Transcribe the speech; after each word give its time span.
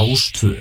Rástvö 0.00 0.56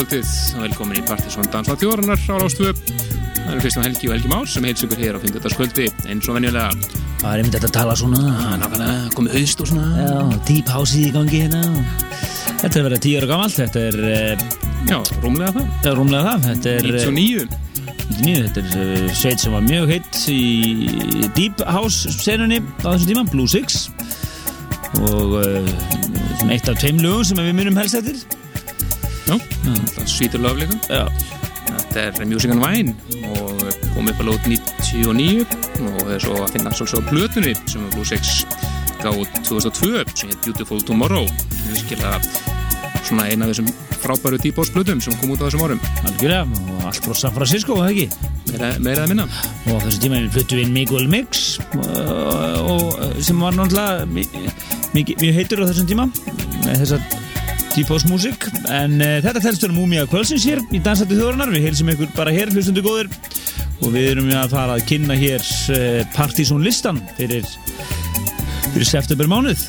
kvöldið 0.00 0.28
og 0.56 0.62
velkomin 0.64 0.96
í 0.96 1.02
Partisón 1.04 1.48
Dansla 1.52 1.74
þjóranar 1.76 2.20
á 2.24 2.36
Rástvö. 2.40 2.70
Það 2.72 3.50
eru 3.50 3.60
Kristján 3.60 3.84
Helgi 3.84 4.08
og 4.08 4.14
Helgi 4.14 4.30
Már 4.30 4.46
sem 4.48 4.64
heils 4.64 4.84
ykkur 4.86 5.00
hér 5.02 5.18
á 5.18 5.20
50. 5.20 5.56
kvöldi 5.58 5.88
eins 6.08 6.28
og 6.30 6.38
venjulega. 6.38 6.70
Það 7.20 7.26
er 7.34 7.42
einmitt 7.42 7.56
þetta 7.58 7.68
að 7.68 7.74
tala 7.74 7.96
svona 8.00 9.10
komið 9.12 9.36
haust 9.36 9.60
og 9.60 9.68
svona. 9.68 9.90
Já, 10.00 10.14
deep 10.48 10.72
house 10.72 10.96
í 10.96 11.10
gangi 11.12 11.42
hérna 11.42 11.84
Þetta 12.62 12.72
er 12.80 12.86
verið 12.86 13.04
tíu 13.04 13.20
ára 13.20 13.28
gamalt 13.28 13.58
Þetta 13.58 13.84
er, 13.90 14.00
eh, 14.14 14.46
Já, 14.88 14.96
rúmlega 15.20 15.52
það. 15.58 15.68
það 15.82 15.92
er 15.92 16.00
rúmlega 16.00 16.24
það 16.30 16.48
Þetta 16.48 16.72
er, 16.72 16.90
eh, 16.94 17.06
99. 17.12 17.46
99, 18.08 18.42
þetta 18.48 18.64
er 18.64 19.04
eh, 19.04 19.14
sveit 19.20 19.44
sem 19.44 19.52
var 19.52 19.68
mjög 19.68 19.94
heitt 19.98 20.24
í 20.32 21.28
deep 21.36 21.60
house 21.68 22.08
senunni 22.16 22.62
á 22.80 22.88
þessum 22.88 23.12
tíma, 23.12 23.30
Blue 23.30 23.48
Six 23.48 23.90
og 25.00 25.40
svona 26.40 26.56
eitt 26.56 26.68
af 26.68 26.80
tveim 26.80 26.98
lögum 27.04 27.24
sem 27.24 27.36
við 27.36 27.52
munum 27.54 27.76
helst 27.76 28.00
eftir 28.00 28.39
Það 29.94 30.10
svítur 30.14 30.44
löfleika. 30.44 30.80
Já, 30.90 31.04
Þetta 31.90 32.22
er 32.22 32.28
Music 32.28 32.52
and 32.54 32.62
Wine 32.62 32.94
og 33.34 33.62
komið 33.94 34.12
upp 34.12 34.22
að 34.22 34.28
lót 34.28 34.46
99 34.50 35.44
og 35.86 36.10
er 36.14 36.22
svo 36.22 36.38
að 36.42 36.54
finna 36.56 36.72
svo 36.74 36.86
á 36.86 37.00
blötunni 37.10 37.54
sem 37.66 37.84
er 37.84 37.94
Blue 37.94 38.06
Six 38.06 38.44
gáð 39.00 39.22
2002 39.48 40.04
sem 40.14 40.30
heit 40.30 40.40
Beautiful 40.44 40.82
Tomorrow. 40.86 41.28
Virkilega 41.70 42.18
svona 43.06 43.26
eina 43.30 43.46
af 43.46 43.54
þessum 43.54 43.70
frábæru 44.00 44.40
deep 44.40 44.58
house 44.60 44.72
blötum 44.74 45.00
sem 45.02 45.16
kom 45.20 45.32
út 45.34 45.42
á 45.42 45.48
þessum 45.48 45.64
árum. 45.66 45.80
algjörlega 46.06 46.42
og 46.46 46.84
allt 46.90 47.06
frá 47.06 47.16
San 47.16 47.34
Francisco, 47.36 47.78
það 47.80 47.90
ekki 47.94 48.08
Meira, 48.50 48.68
meira 48.82 49.04
að 49.04 49.12
minna. 49.12 49.26
og 49.70 49.78
á 49.78 49.80
þessu 49.84 50.02
tíma 50.02 50.20
fluttu 50.34 50.58
við 50.58 50.66
inn 50.66 50.74
Miguel 50.74 51.08
Mix 51.10 51.60
uh, 51.76 52.58
og, 52.66 52.98
sem 53.22 53.38
var 53.38 53.54
náttúrulega 53.54 54.08
mjög 54.10 55.34
heitur 55.36 55.62
á 55.62 55.68
þessum 55.70 55.90
tíma 55.90 56.10
með 56.66 56.86
típós 57.74 58.06
músik 58.10 58.46
en 58.72 58.98
uh, 58.98 59.18
þetta 59.22 59.42
telst 59.44 59.64
um 59.66 59.76
Múmia 59.76 60.06
Kvölsins 60.10 60.46
hér 60.48 60.62
í 60.74 60.80
Dansætti 60.82 61.18
þjóðurnar, 61.18 61.52
við 61.54 61.68
heilsum 61.68 61.92
ykkur 61.92 62.10
bara 62.16 62.34
hér 62.34 62.50
hlustundu 62.54 62.82
góðir. 62.84 63.10
Og 63.80 63.94
við 63.94 64.10
erum 64.14 64.28
að 64.36 64.52
fara 64.56 64.76
að 64.76 64.86
kynna 64.90 65.16
hér 65.18 65.44
uh, 65.76 66.02
Partizón 66.16 66.64
listan 66.66 67.00
fyrir 67.16 67.46
fyrir 68.70 68.86
september 68.86 69.30
mánuð 69.30 69.64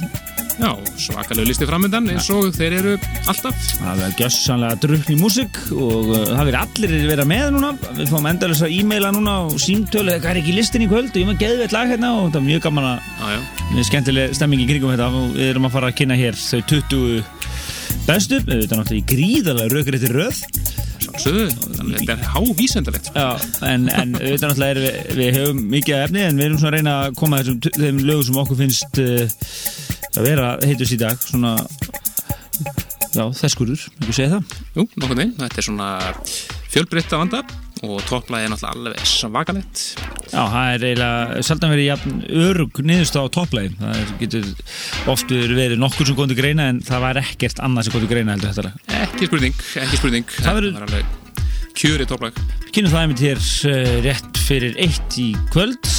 Já, 0.61 0.75
svakalegu 0.99 1.47
listi 1.47 1.65
framöndan 1.65 2.09
eins 2.11 2.27
og 2.29 2.51
þeir 2.53 2.75
eru 2.77 2.91
alltaf. 3.31 3.55
það 3.79 4.01
er 4.05 4.11
gjössanlega 4.19 4.77
drukkni 4.83 5.15
músik 5.17 5.57
og 5.73 6.11
uh, 6.11 6.17
það 6.27 6.41
verður 6.41 6.57
allir 6.59 6.93
vera 7.09 7.25
með 7.25 7.47
núna. 7.55 7.71
Við 7.97 8.11
fáum 8.11 8.27
endalins 8.29 8.61
að 8.65 8.75
e-maila 8.75 9.09
núna 9.15 9.37
og 9.47 9.55
símtölu 9.63 10.19
það 10.19 10.29
er 10.33 10.41
ekki 10.43 10.57
listin 10.57 10.85
í 10.85 10.89
kvöld? 10.91 11.09
Og 11.09 11.21
ég 11.21 11.29
maður 11.31 11.41
geði 11.45 11.63
veit 11.63 11.75
lag 11.77 11.89
hérna 11.89 12.11
og 12.19 12.29
það 12.29 12.41
er 12.41 12.47
mjög 12.49 12.65
gaman 12.67 12.89
að 12.91 13.33
er 13.79 13.89
skemmtileg 13.89 14.37
stemming 14.37 14.61
í 14.61 14.69
kringum 14.69 14.93
þetta. 14.93 15.09
Og 15.21 15.33
við 15.39 15.49
erum 15.49 15.69
að 15.69 15.75
fara 15.79 15.89
að 15.89 15.97
kynna 16.03 16.19
hér 16.21 16.37
þau 16.37 16.61
20 16.75 17.23
bestu, 18.07 18.41
við 18.45 18.63
veitum 18.63 18.81
náttúrulega 18.81 19.01
í 19.01 19.09
gríðarlega 19.11 19.75
rökriðti 19.75 20.11
röð 20.11 20.41
þetta 21.11 22.13
er 22.13 22.21
hávísendalegt. 22.33 23.09
Já, 23.15 23.27
en, 23.67 23.87
en 23.93 24.13
við 24.17 24.43
náttúrulega 24.43 24.75
er 24.75 24.79
við, 24.81 24.99
við 25.19 25.39
höfum 25.39 25.63
mikið 25.71 25.97
af 25.97 26.05
efni 26.07 26.23
en 26.25 26.39
við 26.39 26.47
erum 26.47 26.61
svona 26.61 26.71
að 26.71 26.77
reyna 26.77 26.95
að 27.01 27.17
koma 27.19 27.41
þessum 27.41 27.59
þeim 27.77 28.03
lögum 28.07 28.27
sem 28.27 28.39
okkur 28.43 28.59
finnst 28.61 29.01
uh, 29.01 29.49
að 30.11 30.29
vera 30.29 30.47
heitust 30.63 30.95
í 30.95 31.01
dag 31.01 31.25
svona 31.25 31.55
já, 33.11 33.25
þesskurur, 33.41 33.85
ekki 33.99 34.15
segja 34.15 34.37
það 34.37 34.55
Jú, 34.77 34.87
nokkuð 34.95 35.17
veginn, 35.17 35.35
þetta 35.41 35.61
er 35.61 35.67
svona 35.67 35.91
fjölbreytta 36.71 37.21
vanda 37.21 37.43
og 37.81 38.01
topplæði 38.05 38.47
er 38.47 38.53
náttúrulega 38.53 38.77
alveg 38.77 39.07
svakalegt. 39.09 39.85
Já, 40.31 40.43
það 40.47 40.73
er 40.73 40.85
eiginlega 40.87 41.41
sjaldan 41.43 41.73
verið 41.73 41.87
örug 42.47 42.81
niðurst 42.87 43.17
á 43.19 43.23
topplægin 43.35 43.73
það 43.81 44.13
getur 44.21 44.45
oft 45.11 45.33
verið 45.33 45.79
nokkur 45.81 46.07
sem 46.07 46.19
til 46.21 46.37
greina 46.39 46.69
en 46.71 46.79
það 46.87 47.03
var 47.03 47.19
ekkert 47.19 47.59
annað 47.65 47.89
sem 47.89 47.97
til 47.97 48.11
greina 48.11 48.37
heldur 48.37 48.55
þetta. 48.55 48.71
Ekki 49.01 49.27
spurning, 49.27 49.57
ekki 49.83 49.99
spurning. 49.99 50.31
Það 50.39 50.61
verður- 50.61 50.85
alveg 50.87 51.17
kjörið 51.81 52.09
topplæg. 52.11 52.39
kynum 52.75 52.91
það 52.91 53.01
einmitt 53.01 53.21
hér 53.23 53.39
uh, 53.41 53.91
rétt 54.05 54.39
fyrir 54.41 54.75
eitt 54.83 55.17
í 55.19 55.27
kvöld 55.53 55.91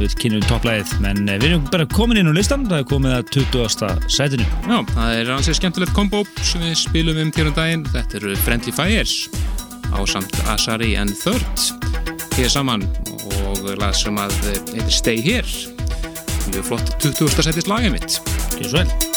við 0.00 0.16
kynum 0.22 0.42
topplæðið, 0.46 0.94
menn 1.04 1.22
uh, 1.26 1.36
við 1.38 1.48
erum 1.50 1.68
bara 1.70 1.86
komin 1.90 2.20
inn 2.20 2.30
á 2.30 2.34
listan, 2.34 2.66
það 2.70 2.82
er 2.82 2.88
komið 2.90 3.16
að 3.18 3.30
20. 3.38 4.08
sætinu. 4.10 4.48
Já, 4.66 4.78
það 4.94 5.14
er 5.20 5.32
ansið 5.36 5.58
skemmtilegt 5.60 5.94
kombo 5.96 6.24
sem 6.42 6.62
við 6.66 6.76
spilum 6.82 7.22
um 7.24 7.30
til 7.34 7.46
um 7.50 7.54
daginn. 7.56 7.86
Þetta 7.94 8.20
eru 8.22 8.34
Friendly 8.44 8.74
Fires 8.74 9.16
á 9.90 9.98
samt 10.06 10.34
Asari 10.50 10.94
and 10.98 11.14
Third 11.22 11.66
hér 12.38 12.50
saman 12.52 12.86
og 13.50 13.70
lag 13.80 13.94
sem 13.96 14.18
að 14.20 14.34
heitir 14.46 14.90
Stay 14.94 15.22
Here. 15.24 15.46
Mjög 16.50 16.72
flott 16.72 16.96
20. 17.02 17.46
sætis 17.46 17.70
lagið 17.70 17.96
mitt. 17.98 18.20
Gjör 18.58 18.68
svo 18.68 18.82
vel. 18.82 19.09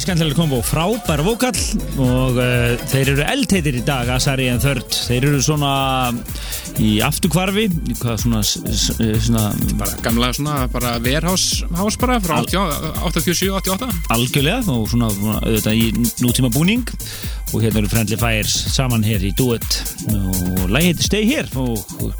Virkilega 0.00 0.16
skemmtilega 0.16 0.38
kombo, 0.38 0.58
frábær 0.64 1.20
vokal 1.24 1.56
og 2.00 2.38
uh, 2.40 2.76
þeir 2.88 3.10
eru 3.12 3.24
eldheitir 3.26 3.76
í 3.76 3.82
dag 3.84 4.08
Asari 4.14 4.46
en 4.48 4.60
Third, 4.62 4.86
þeir 4.88 5.26
eru 5.28 5.40
svona 5.44 5.72
í 6.80 7.00
afturkvarfi 7.04 7.66
hvað 8.00 8.22
svona, 8.22 8.40
svona 8.46 9.42
bara 9.76 9.98
gamla 10.04 10.30
svona 10.36 10.54
bara 10.72 10.94
warehouse 11.04 11.66
house 11.76 12.00
bara 12.00 12.16
frá 12.24 12.38
Al- 12.38 12.48
87-88 13.10 13.90
algjörlega 14.16 14.72
og 14.72 14.88
svona, 14.92 15.10
auðvitað 15.42 15.82
í 15.82 15.90
nútíma 16.24 16.52
búning 16.54 16.86
og 17.52 17.60
hérna 17.60 17.82
eru 17.82 17.92
Friendly 17.92 18.20
Fires 18.20 18.56
saman 18.72 19.04
hér 19.04 19.26
í 19.26 19.34
duett 19.36 19.82
og 20.14 20.70
lagi 20.72 20.94
heitir 20.94 21.10
Stay 21.10 21.28
Here 21.28 21.50
og, 21.60 21.76
og 22.00 22.14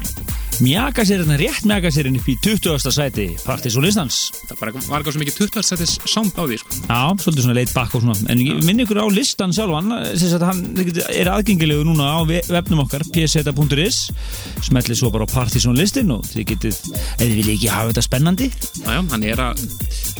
mjaka 0.61 1.05
sér 1.07 1.23
hérna 1.23 1.39
rétt 1.39 1.65
mjaka 1.65 1.89
sér 1.89 2.09
hérna 2.11 2.21
upp 2.21 2.29
í 2.29 2.37
20. 2.45 2.93
sæti 2.93 3.27
Partis 3.41 3.77
og 3.79 3.87
listans 3.87 4.27
það 4.45 4.59
bara 4.59 4.75
var 4.77 4.99
eitthvað 4.99 5.15
svo 5.15 5.23
mikið 5.23 5.39
20 5.47 5.65
settis 5.71 5.97
sound 6.05 6.37
á 6.37 6.43
því 6.45 6.61
sko. 6.61 6.80
Já, 6.91 7.07
svolítið 7.23 7.45
svona 7.45 7.55
leit 7.55 7.71
bakk 7.71 7.93
og 7.95 8.01
svona. 8.03 8.17
En 8.33 8.39
minn 8.67 8.81
ykkur 8.83 8.99
á 8.99 9.07
listan 9.15 9.53
sjálfan 9.55 9.93
sagt, 10.19 10.43
hann 10.43 10.59
er 11.15 11.29
aðgengilegu 11.31 11.85
núna 11.87 12.09
á 12.11 12.19
ve- 12.27 12.41
vefnum 12.51 12.81
okkar 12.83 13.05
pseta.is 13.13 13.99
smetli 14.65 14.97
svo 14.99 15.07
bara 15.13 15.23
á 15.23 15.31
Partizón 15.31 15.77
listin 15.79 16.11
og 16.11 16.25
þið 16.27 16.47
getið, 16.51 16.79
ef 16.91 17.21
þið 17.21 17.35
viljið 17.37 17.53
ekki 17.55 17.71
hafa 17.71 17.93
þetta 17.93 18.03
spennandi. 18.09 18.49
Næja, 18.83 19.05
hann 19.13 19.23
er 19.23 19.43
að 19.45 19.63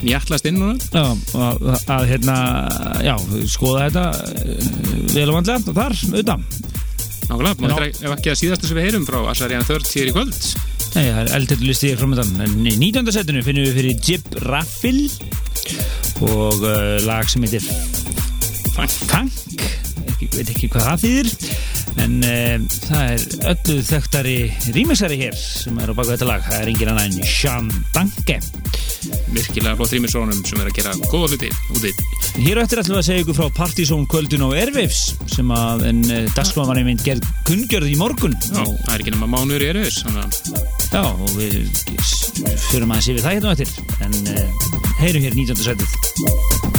nýjallast 0.06 0.48
inn 0.48 0.62
núna. 0.62 0.78
Já, 0.96 1.04
að, 1.36 1.68
að 1.98 2.08
hérna 2.14 2.38
já, 3.04 3.16
skoða 3.52 3.90
þetta 3.90 4.06
eh, 4.46 4.70
vel 5.18 5.28
og 5.28 5.40
vandlega 5.42 5.76
þar, 5.82 5.98
auðvitað 6.08 6.48
Nákvæmlega, 7.32 7.62
maður 7.64 7.86
er 7.88 8.16
ekki 8.16 8.32
að 8.32 8.40
síðasta 8.42 8.68
sem 8.68 8.76
við 8.80 8.88
heyrum 8.90 9.06
frá 9.08 9.20
Asarian 9.32 9.64
Third 9.68 9.88
hér 9.88 10.10
í 10.10 10.16
kvöld. 10.16 10.40
Nei, 10.92 11.06
það 11.06 11.20
er 11.22 11.30
eldhættu 11.38 11.68
listi 11.68 11.92
hér 11.92 12.00
framöndan 12.02 12.44
En 12.44 12.66
í 12.68 12.74
19. 12.76 13.12
setinu 13.16 13.44
finnum 13.46 13.64
við 13.70 13.78
fyrir 13.78 14.02
Jib 14.04 14.34
Raffil 14.50 15.06
og 16.22 16.62
uh, 16.62 16.98
lag 17.08 17.30
sem 17.30 17.44
heitir 17.46 17.66
Funk. 18.72 18.94
Funk. 19.10 19.64
Ekki, 20.14 20.30
veit 20.36 20.52
ekki 20.54 20.70
hvað 20.72 20.88
það 20.88 21.04
þýðir 21.06 21.32
en 22.02 22.14
uh, 22.24 22.68
það 22.88 23.14
er 23.16 23.26
öllu 23.52 23.78
þekktari 23.90 24.38
rýmisari 24.78 25.20
hér 25.22 25.38
sem 25.38 25.82
er 25.82 25.92
á 25.92 25.94
baka 25.98 26.16
þetta 26.16 26.30
lag. 26.30 26.46
Það 26.48 26.62
er 26.62 26.74
engin 26.74 26.94
annar 26.94 27.10
en 27.10 27.32
Sean 27.36 27.72
Danke 27.96 28.40
virkilega 29.36 29.76
flott 29.80 29.94
rýmisrónum 29.96 30.42
sem 30.48 30.60
er 30.64 30.70
að 30.72 30.78
gera 30.80 30.94
góða 31.12 31.30
hluti 31.32 31.50
úti. 31.76 31.92
Hér 32.42 32.60
á 32.60 32.64
eftir 32.66 32.82
ætlum 32.82 32.96
við 32.98 33.02
að 33.02 33.08
segja 33.10 33.24
ykkur 33.26 33.38
frá 33.40 33.48
Partizón 33.58 34.06
kvöldun 34.12 34.46
á 34.48 34.50
Airwaves 34.62 35.02
sem 35.36 35.54
að 35.56 35.86
en 35.92 36.02
uh, 36.08 36.20
dagskráðan 36.38 36.82
mynd 36.90 37.06
gerð 37.06 37.28
kunngjörð 37.48 37.92
í 37.92 37.98
morgun. 38.00 38.36
Já, 38.50 38.62
og, 38.64 38.76
það 38.88 38.94
er 38.98 39.06
ekki 39.06 39.16
nema 39.16 39.32
mánuður 39.36 39.66
í 39.66 39.72
þannig 40.06 40.24
að 40.24 40.34
já, 40.92 41.04
og 41.12 41.34
við 41.38 41.58
s- 42.00 42.68
förum 42.70 42.92
aðeins 42.96 43.12
yfir 43.14 43.26
það 43.28 43.38
hérna 43.38 43.52
á 43.52 43.56
eftir. 43.56 43.74
En 44.08 44.20
uh, 44.36 44.68
heyrum 45.04 45.26
hér 45.28 45.40
19. 45.40 45.66
setið 45.70 46.71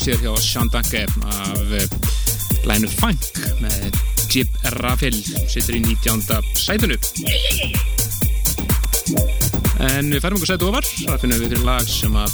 rýmur 0.00 0.16
sér 0.16 0.22
hjá 0.22 0.32
Shandanke 0.40 1.04
af 1.04 1.72
eh, 1.76 1.88
lænu 2.64 2.88
Funk 2.88 3.20
með 3.60 3.96
Jib 4.32 4.48
Raffel 4.80 5.14
sittur 5.48 5.76
í 5.76 5.80
19. 5.84 6.22
sætunu 6.56 6.96
en 9.80 10.08
við 10.08 10.22
færum 10.22 10.38
einhver 10.38 10.48
sætu 10.48 10.70
ofar 10.70 10.86
það 10.88 11.20
finnum 11.20 11.42
við 11.42 11.52
fyrir 11.52 11.66
lag 11.66 11.84
sem 11.84 12.16
að 12.16 12.32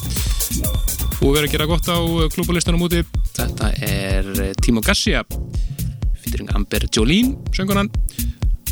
búið 1.18 1.34
verið 1.34 1.48
að 1.48 1.54
gera 1.56 1.68
gott 1.72 1.90
á 1.90 1.98
klúbalistanum 2.36 2.86
úti 2.86 3.02
þetta 3.34 3.72
er 3.82 4.30
eh, 4.36 4.54
Timo 4.62 4.84
Garcia 4.84 5.24
featuring 6.22 6.52
Amber 6.54 6.86
Jolene 6.86 7.34
söngunan 7.56 7.90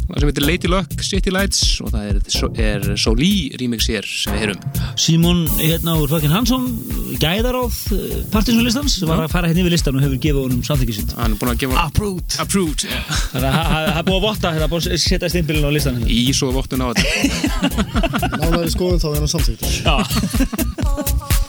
það 0.09 0.19
sem 0.21 0.29
heitir 0.31 0.45
Lady 0.47 0.69
Luck 0.71 0.91
City 1.05 1.31
Lights 1.35 1.61
og 1.85 1.89
það 1.95 2.05
er, 2.11 2.17
er 2.65 2.81
Soli 3.01 3.33
remix 3.61 3.83
hér 3.91 4.05
sem 4.09 4.33
við 4.35 4.41
heyrum. 4.45 4.61
Símon 5.01 5.41
hérna 5.59 5.93
úr 6.01 6.09
Fucking 6.13 6.35
Hansson 6.35 6.65
gæðaráð 7.23 7.75
partinsonlistans 8.35 8.93
var 9.09 9.19
að 9.25 9.33
fara 9.35 9.47
hérna 9.51 9.63
yfir 9.65 9.75
listan 9.77 9.97
og 9.99 10.03
hefur 10.05 10.19
gefið 10.27 10.43
honum 10.43 10.63
samþykki 10.67 10.95
sitt. 10.99 11.11
Hann 11.19 11.33
er 11.37 11.41
búin 11.41 11.53
að 11.55 11.61
gefa 11.65 11.75
Approved. 11.85 12.31
Approved 12.45 12.81
það 13.33 13.45
er 13.49 13.53
búið 14.09 14.19
að 14.19 14.27
votta, 14.29 14.47
það 14.51 14.67
er 14.67 14.71
búið 14.75 14.85
að 14.91 14.93
setja 15.07 15.29
stimpilin 15.33 15.69
á 15.69 15.71
listan 15.75 15.95
hérna. 16.01 16.13
í 16.13 16.15
svo 16.37 16.47
vottun 16.55 16.85
á 16.85 16.87
þetta. 16.93 17.05
Nánæri 18.41 18.71
skoðun 18.75 19.03
þá 19.03 19.09
er 19.15 19.21
hann 19.23 19.35
samþýtt. 19.37 19.63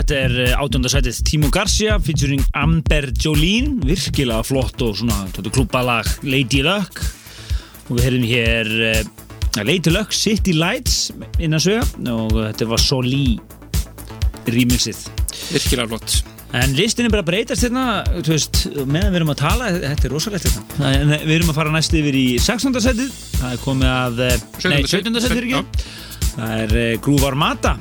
þetta 0.00 0.16
er 0.18 0.34
eh, 0.44 0.54
átjóndarsætið 0.58 1.20
Timo 1.28 1.50
Garcia 1.54 1.98
featuring 2.02 2.42
Amber 2.58 3.10
Jolene 3.20 3.78
virkilega 3.86 4.44
flott 4.46 4.82
og 4.84 4.98
svona 4.98 5.24
klúbalag 5.54 6.08
Lady 6.26 6.64
Luck 6.66 7.02
og 7.88 7.96
við 7.98 8.04
heyrðum 8.06 8.28
hér 8.30 8.70
uh, 8.90 9.00
Lady 9.62 9.92
Luck 9.92 10.14
City 10.16 10.54
Lights 10.56 11.10
innan 11.38 11.62
sögja 11.62 11.84
og 12.14 12.36
þetta 12.38 12.70
var 12.70 12.82
Soli 12.82 13.36
remixið 14.50 15.04
virkilega 15.52 15.90
flott 15.92 16.22
En 16.54 16.70
listin 16.78 17.08
er 17.08 17.10
bara 17.10 17.24
breytast 17.26 17.64
hérna, 17.66 18.04
meðan 18.86 19.10
við 19.10 19.16
erum 19.18 19.32
að 19.32 19.40
tala, 19.40 19.72
þetta 19.74 20.06
er 20.06 20.12
rosalegt 20.14 20.44
hérna. 20.46 20.92
En 20.92 21.14
við 21.24 21.32
erum 21.40 21.50
að 21.50 21.56
fara 21.56 21.72
næst 21.74 21.96
yfir 21.98 22.14
í 22.14 22.26
16. 22.38 22.78
setið, 22.84 23.16
það 23.40 23.56
er 23.56 23.62
komið 23.64 23.90
að, 23.90 24.22
eh, 24.22 24.44
nei, 24.70 24.76
17. 24.86 25.18
setið 25.24 25.40
er 25.40 25.48
ekki. 25.48 25.88
Það 26.28 26.54
er 26.60 27.00
Groove 27.02 27.26
Armada, 27.26 27.74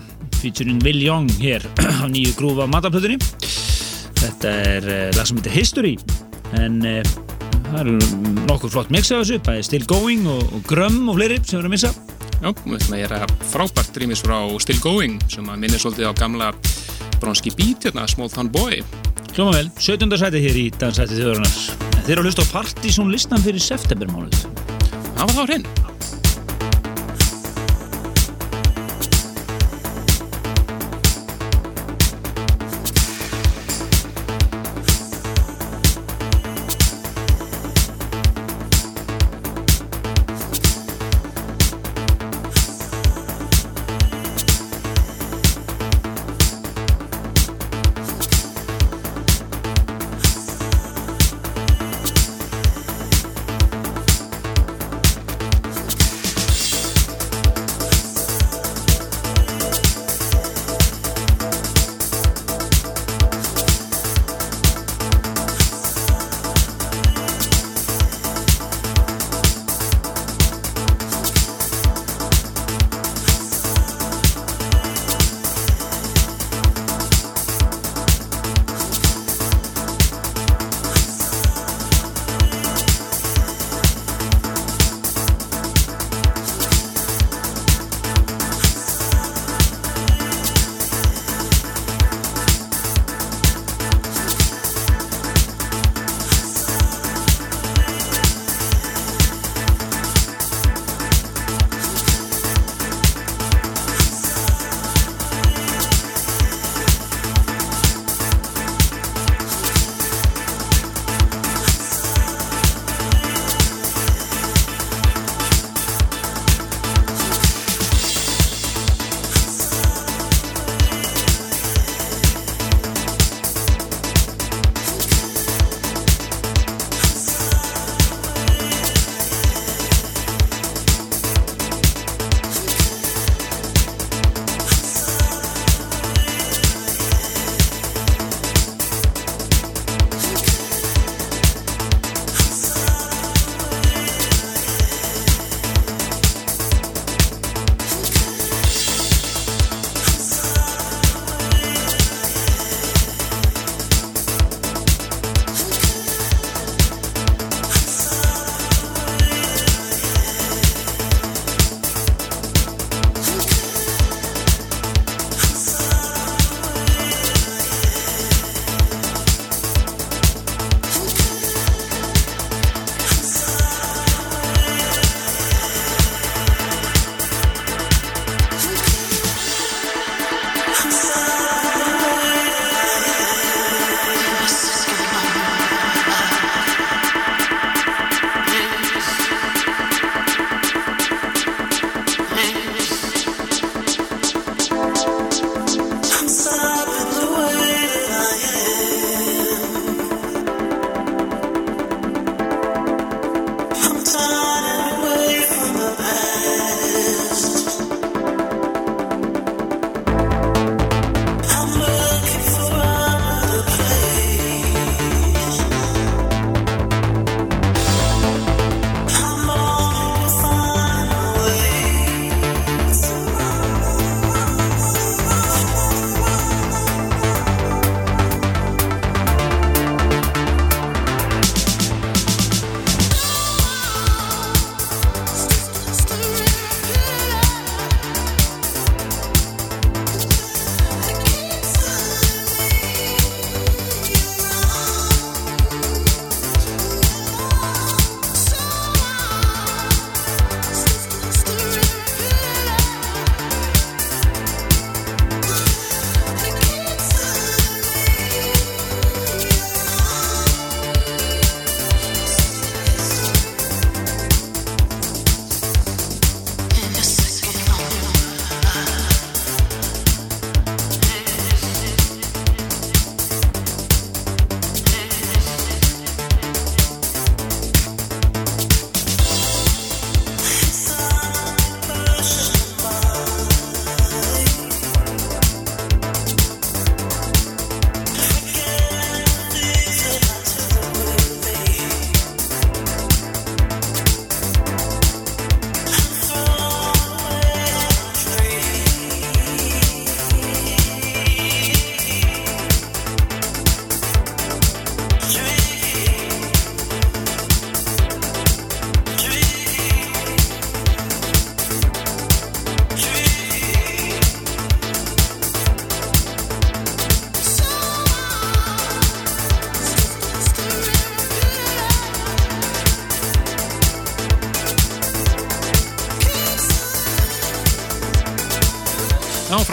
featuring 0.43 0.82
Will 0.84 0.99
Young 0.99 1.29
hér 1.39 1.63
á 2.03 2.06
nýju 2.12 2.36
Groove 2.39 2.65
Armada 2.65 2.91
plötunni. 2.91 3.15
Þetta 4.19 4.56
er 4.73 4.88
uh, 4.88 5.06
lag 5.15 5.29
sem 5.29 5.39
heitir 5.39 5.56
History, 5.56 5.93
en 6.60 6.82
uh, 6.84 6.99
það 7.69 7.79
eru 7.86 7.95
nokkur 8.49 8.73
flott 8.73 8.91
mix 8.93 9.12
af 9.12 9.23
þessu, 9.23 9.39
bæði 9.47 9.63
Still 9.69 9.88
Going 9.88 10.27
og, 10.27 10.43
og 10.58 10.67
Grum 10.67 11.08
og 11.08 11.19
fleiri 11.19 11.39
sem 11.41 11.56
við 11.56 11.62
erum 11.62 11.71
að 11.71 11.77
missa. 11.77 11.93
Já, 12.43 12.49
við 12.51 12.75
ætlum 12.79 12.97
að 12.97 13.01
gera 13.06 13.21
frábært 13.53 14.03
rýmis 14.03 14.25
frá 14.25 14.38
Still 14.65 14.84
Going 14.84 15.17
sem 15.32 15.47
að 15.47 15.63
minnir 15.63 15.79
svolítið 15.79 16.12
á 16.12 16.13
gamla 16.19 16.51
bronski 17.23 17.56
beat 17.56 17.88
hérna, 17.88 18.03
Small 18.12 18.32
Town 18.34 18.51
Boy 18.51 18.84
Hljóma 19.34 19.56
vel, 19.56 19.69
17. 19.82 20.12
setið 20.21 20.43
hér 20.45 20.58
í 20.60 20.65
dansætið 20.77 21.23
þjóðurinnar. 21.23 21.56
En 21.88 22.03
þeir 22.03 22.12
eru 22.13 22.21
að 22.21 22.27
hlusta 22.27 22.43
á 22.45 22.51
Partizón 22.51 23.10
listan 23.10 23.41
fyrir 23.41 23.63
septembermánuð. 23.65 24.43
Það 25.15 25.23
var 25.23 25.34
þá 25.34 25.43
hrein 25.47 25.65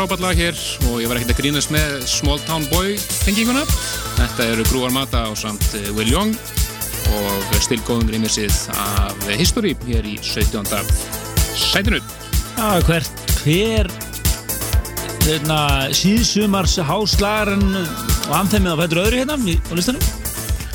frábært 0.00 0.22
lag 0.24 0.38
hér 0.38 0.56
og 0.88 1.02
ég 1.02 1.10
var 1.10 1.18
ekkert 1.18 1.34
að 1.34 1.40
grínast 1.42 1.70
með 1.74 1.90
Small 2.08 2.38
Town 2.46 2.62
Boy 2.70 2.94
tenginguna. 3.20 3.66
Þetta 4.16 4.46
eru 4.54 4.64
Grúar 4.70 4.94
Mata 4.94 5.26
og 5.28 5.34
samt 5.36 5.66
eh, 5.76 5.90
Will 5.92 6.08
Young 6.08 6.32
og 7.18 7.50
stilgóðum 7.60 8.06
grímisið 8.08 8.54
af 8.80 9.26
History 9.36 9.74
hér 9.84 10.08
í 10.08 10.14
17. 10.24 10.64
sætinu. 11.52 12.00
Já, 12.56 12.80
hver, 12.86 13.10
hver 13.42 13.90
hérna, 15.26 15.60
síðsumars 15.92 16.78
háslagarinn 16.88 17.82
og 17.82 18.32
anþemmið 18.38 18.72
á 18.72 18.80
fættur 18.80 19.02
öðru 19.04 19.20
hérna 19.20 19.36
á 19.36 19.72
listanum. 19.76 20.08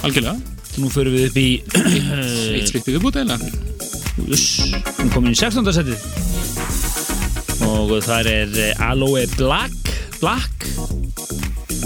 Algjörlega. 0.06 0.38
Nú 0.78 0.92
förum 0.94 1.18
við 1.18 1.32
upp 1.32 1.42
í 1.42 1.50
Eitt 1.72 2.70
skrippið 2.70 3.00
viðbúti 3.00 3.26
eða? 3.26 3.42
Uss, 4.30 4.70
hún 5.02 5.10
kom 5.10 5.26
inn 5.26 5.34
í 5.34 5.42
16. 5.42 5.74
setið 5.80 6.25
og 7.92 8.06
þar 8.06 8.30
er 8.32 8.54
eh, 8.62 8.84
Aloe 8.86 9.26
Black 9.36 9.92
Black. 10.22 10.68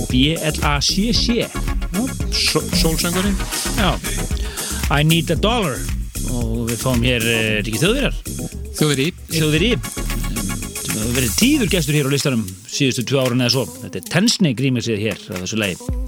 B-L-A-C-C 0.10 1.46
Sólsöngurinn. 2.80 3.36
Já. 3.78 3.92
I 4.90 5.04
Need 5.04 5.32
a 5.32 5.38
Dollar. 5.38 5.78
Og 6.30 6.70
við 6.70 6.82
fáum 6.82 7.04
hér, 7.04 7.26
eh, 7.26 7.60
er 7.60 7.68
ekki 7.68 7.82
þjóðverjar? 7.82 8.20
Þjóðveri 8.80 9.74
sem 10.80 10.96
hefur 10.96 11.16
verið 11.18 11.38
tíður 11.38 11.74
gestur 11.74 11.98
hér 12.00 12.10
á 12.10 12.14
listanum 12.14 12.46
síðustu 12.70 13.06
tvö 13.06 13.26
árun 13.26 13.44
eða 13.44 13.56
svo. 13.58 13.66
Þetta 13.84 14.00
er 14.00 14.12
Tensnei 14.14 14.54
grímixið 14.58 15.04
hér 15.04 15.26
á 15.30 15.36
þessu 15.42 15.60
lagi 15.60 15.99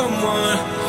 someone 0.00 0.79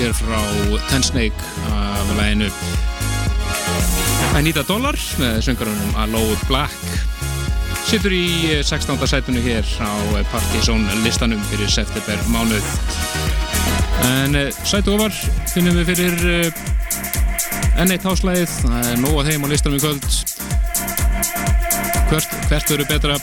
sér 0.00 0.14
frá 0.16 0.40
Ten 0.88 1.02
Snake 1.02 1.36
af 1.68 2.08
læginu 2.16 2.46
Anita 4.34 4.62
Dollar 4.64 4.96
með 5.20 5.40
söngarunum 5.44 5.98
Aloe 6.00 6.38
Black 6.48 6.72
Sittur 7.84 8.14
í 8.14 8.24
eh, 8.48 8.62
16. 8.64 8.96
sætunni 9.10 9.42
hér 9.44 9.66
á 9.76 9.92
eh, 10.16 10.24
Partizón 10.32 10.86
listanum 11.04 11.42
fyrir 11.50 11.68
september 11.68 12.16
mánuð 12.32 12.64
En 14.22 14.38
eh, 14.40 14.48
sætu 14.64 14.94
ofar 14.96 15.12
finnum 15.52 15.76
við 15.82 15.92
fyrir 15.92 16.16
uh, 16.30 17.84
N1 17.84 18.00
háslæðið 18.06 18.56
það 18.62 18.90
er 18.94 19.04
nóg 19.04 19.20
að 19.20 19.32
þeim 19.34 19.44
á 19.44 19.48
listanum 19.52 19.80
í 19.80 19.84
kvöld 19.84 20.10
Hvert, 22.08 22.40
hvert 22.48 22.72
verður 22.72 22.88
betra 22.88 23.20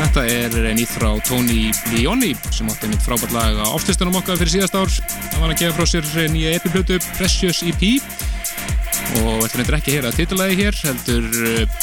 Þetta 0.00 0.22
er 0.32 0.54
nýtt 0.72 0.94
frá 0.94 1.10
Tony 1.28 1.66
Leoni 1.92 2.30
sem 2.48 2.68
átti 2.72 2.86
einmitt 2.88 3.02
frábært 3.04 3.34
lag 3.36 3.58
á 3.60 3.68
ástlistanum 3.68 4.16
okkar 4.16 4.38
fyrir 4.40 4.54
síðast 4.54 4.78
ár. 4.78 4.88
Var 5.40 5.54
að 5.54 5.60
gefa 5.62 5.76
frá 5.78 5.86
sér 5.88 6.28
nýja 6.34 6.50
epiplötu 6.58 6.98
Precious 7.16 7.62
EP 7.64 7.82
og 9.24 9.40
þetta 9.46 9.62
er 9.64 9.76
ekki 9.78 9.90
að 9.90 9.96
heyra 9.96 10.12
titulagi 10.14 10.58
hér 10.60 10.76
heldur 10.84 11.24
uh, 11.48 11.78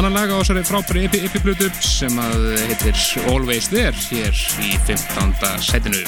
Annan 0.00 0.16
lag 0.16 0.32
á 0.32 0.40
þessari 0.40 0.62
frábæri 0.64 1.04
epi, 1.04 1.20
epi 1.28 1.68
sem 1.84 2.16
að 2.16 2.46
heitir 2.70 2.96
Always 3.28 3.68
There 3.68 3.92
hér 4.08 4.32
í 4.64 4.72
15. 4.88 5.36
setinu. 5.60 6.00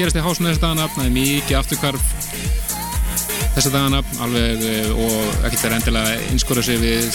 Gerast 0.00 0.16
í 0.16 0.24
hásinu 0.24 0.50
þessa 0.50 0.66
dagana 0.66 0.90
það 0.96 1.06
er 1.06 1.16
mikið 1.20 1.60
afturkvarf 1.60 2.12
þessa 3.54 3.72
dagana 3.74 4.00
alveg 4.24 4.62
eh, 4.64 4.90
og 4.94 5.46
ekkert 5.46 5.64
er 5.66 5.74
endilega 5.76 6.12
einskóra 6.30 6.62
sig 6.64 6.78
við 6.80 7.08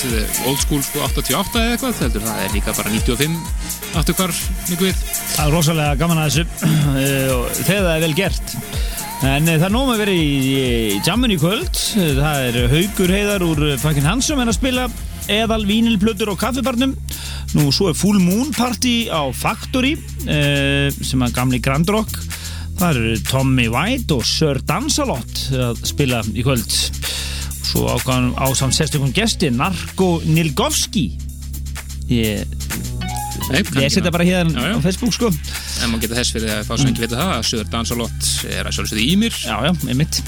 old 0.50 0.60
school 0.62 0.84
sko 0.84 1.04
88 1.08 1.62
eða 1.62 1.76
eitthvað 1.76 2.02
heldur 2.04 2.26
það 2.26 2.42
er 2.44 2.54
líka 2.56 2.76
bara 2.76 2.92
95 2.94 3.38
afturkvarf 4.02 4.42
mikið 4.70 4.90
við. 4.90 5.00
Það 5.32 5.46
er 5.46 5.56
rosalega 5.56 5.98
gaman 6.02 6.22
að 6.22 6.30
þessu 6.30 6.46
eh, 7.00 7.58
þegar 7.62 7.88
það 7.88 7.92
er 7.96 8.06
vel 8.06 8.14
gert. 8.20 8.56
En 9.26 9.48
eh, 9.48 9.56
það 9.56 9.68
er 9.70 9.76
nóg 9.78 9.88
með 9.88 9.96
að 9.96 10.04
vera 10.04 10.18
í, 10.20 11.02
jammun 11.08 11.36
í 11.36 11.40
kvöld. 11.42 11.82
Það 11.96 12.48
er 12.50 12.62
Haugur 12.76 13.16
Heiðar 13.16 13.48
úr 13.48 13.66
Fakkin 13.82 14.10
Hansum 14.10 14.44
en 14.44 14.52
að 14.52 14.60
spila 14.60 14.90
eðal 15.32 15.64
vínilplötur 15.66 16.36
og 16.36 16.42
kaffibarnum. 16.42 16.94
Nú 17.56 17.70
svo 17.74 17.90
er 17.90 17.98
Full 17.98 18.20
Moon 18.20 18.52
Party 18.54 19.08
á 19.08 19.24
Factory 19.34 19.96
sem 20.26 21.24
er 21.24 21.34
gamli 21.34 21.62
Grand 21.64 21.88
Rock 21.90 22.25
Það 22.76 22.90
eru 22.92 23.20
Tommy 23.30 23.68
White 23.72 24.18
og 24.18 24.26
Sir 24.28 24.60
Dansalot 24.68 25.46
að 25.56 25.80
spila 25.88 26.20
í 26.36 26.44
kvöld. 26.44 26.74
Svo 27.66 27.88
ákvæðum 27.96 28.34
á 28.36 28.46
samt 28.58 28.76
sérstökum 28.76 29.14
gesti, 29.16 29.50
Narko 29.54 30.18
Nilgovski. 30.28 31.06
Ég, 32.12 32.44
ég 33.50 33.90
setja 33.90 34.12
bara 34.14 34.28
hérna 34.28 34.76
á 34.76 34.78
Facebook 34.84 35.16
sko. 35.16 35.32
En 35.84 35.92
maður 35.92 36.06
geta 36.06 36.18
þess 36.20 36.36
fyrir 36.36 36.52
að 36.54 36.68
fá 36.68 36.74
svo 36.78 36.90
ekki 36.92 37.04
vita 37.04 37.18
það 37.20 37.32
að 37.34 37.48
Sir 37.50 37.64
Dansalot 37.72 38.28
er 38.48 38.68
að 38.68 38.76
sjálfsögðu 38.78 39.06
í 39.06 39.16
mér. 39.24 39.40
Já, 39.40 39.56
já, 39.66 39.72
ég 39.90 39.98
mitt. 40.00 40.20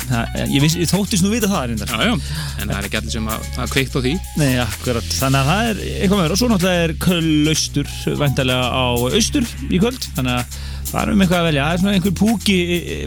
Ég, 0.41 0.57
viss, 0.63 0.77
ég 0.79 0.89
þóttist 0.91 1.23
nú 1.23 1.31
vita 1.31 1.51
það 1.51 1.67
reyndar. 1.73 1.93
Já, 1.93 2.09
já, 2.09 2.15
en 2.63 2.71
það 2.71 2.79
er 2.79 2.89
ekki 2.89 2.99
allir 3.01 3.15
sem 3.17 3.29
að, 3.35 3.51
að 3.63 3.75
kveikt 3.75 3.95
á 3.95 3.99
því. 4.07 4.15
Nei, 4.41 4.49
akkurat. 4.63 5.11
Þannig 5.19 5.43
að 5.43 5.51
það 5.51 5.69
er 5.69 5.83
eitthvað 5.91 6.23
meður. 6.23 6.35
Og 6.35 6.41
svo 6.41 6.49
náttúrulega 6.51 6.87
er 6.87 6.95
Köllaustur, 7.05 7.93
væntalega 8.23 8.71
á 8.71 8.85
Austur 9.11 9.53
í 9.67 9.83
kvöld. 9.83 10.09
Þannig 10.17 10.41
að 10.41 10.56
farum 10.87 11.17
við 11.17 11.25
eitthvað 11.25 11.41
að 11.41 11.47
velja, 11.49 11.65
það 11.65 11.73
er 11.73 11.81
svona 11.81 11.95
einhver 11.97 12.15
púki 12.17 12.57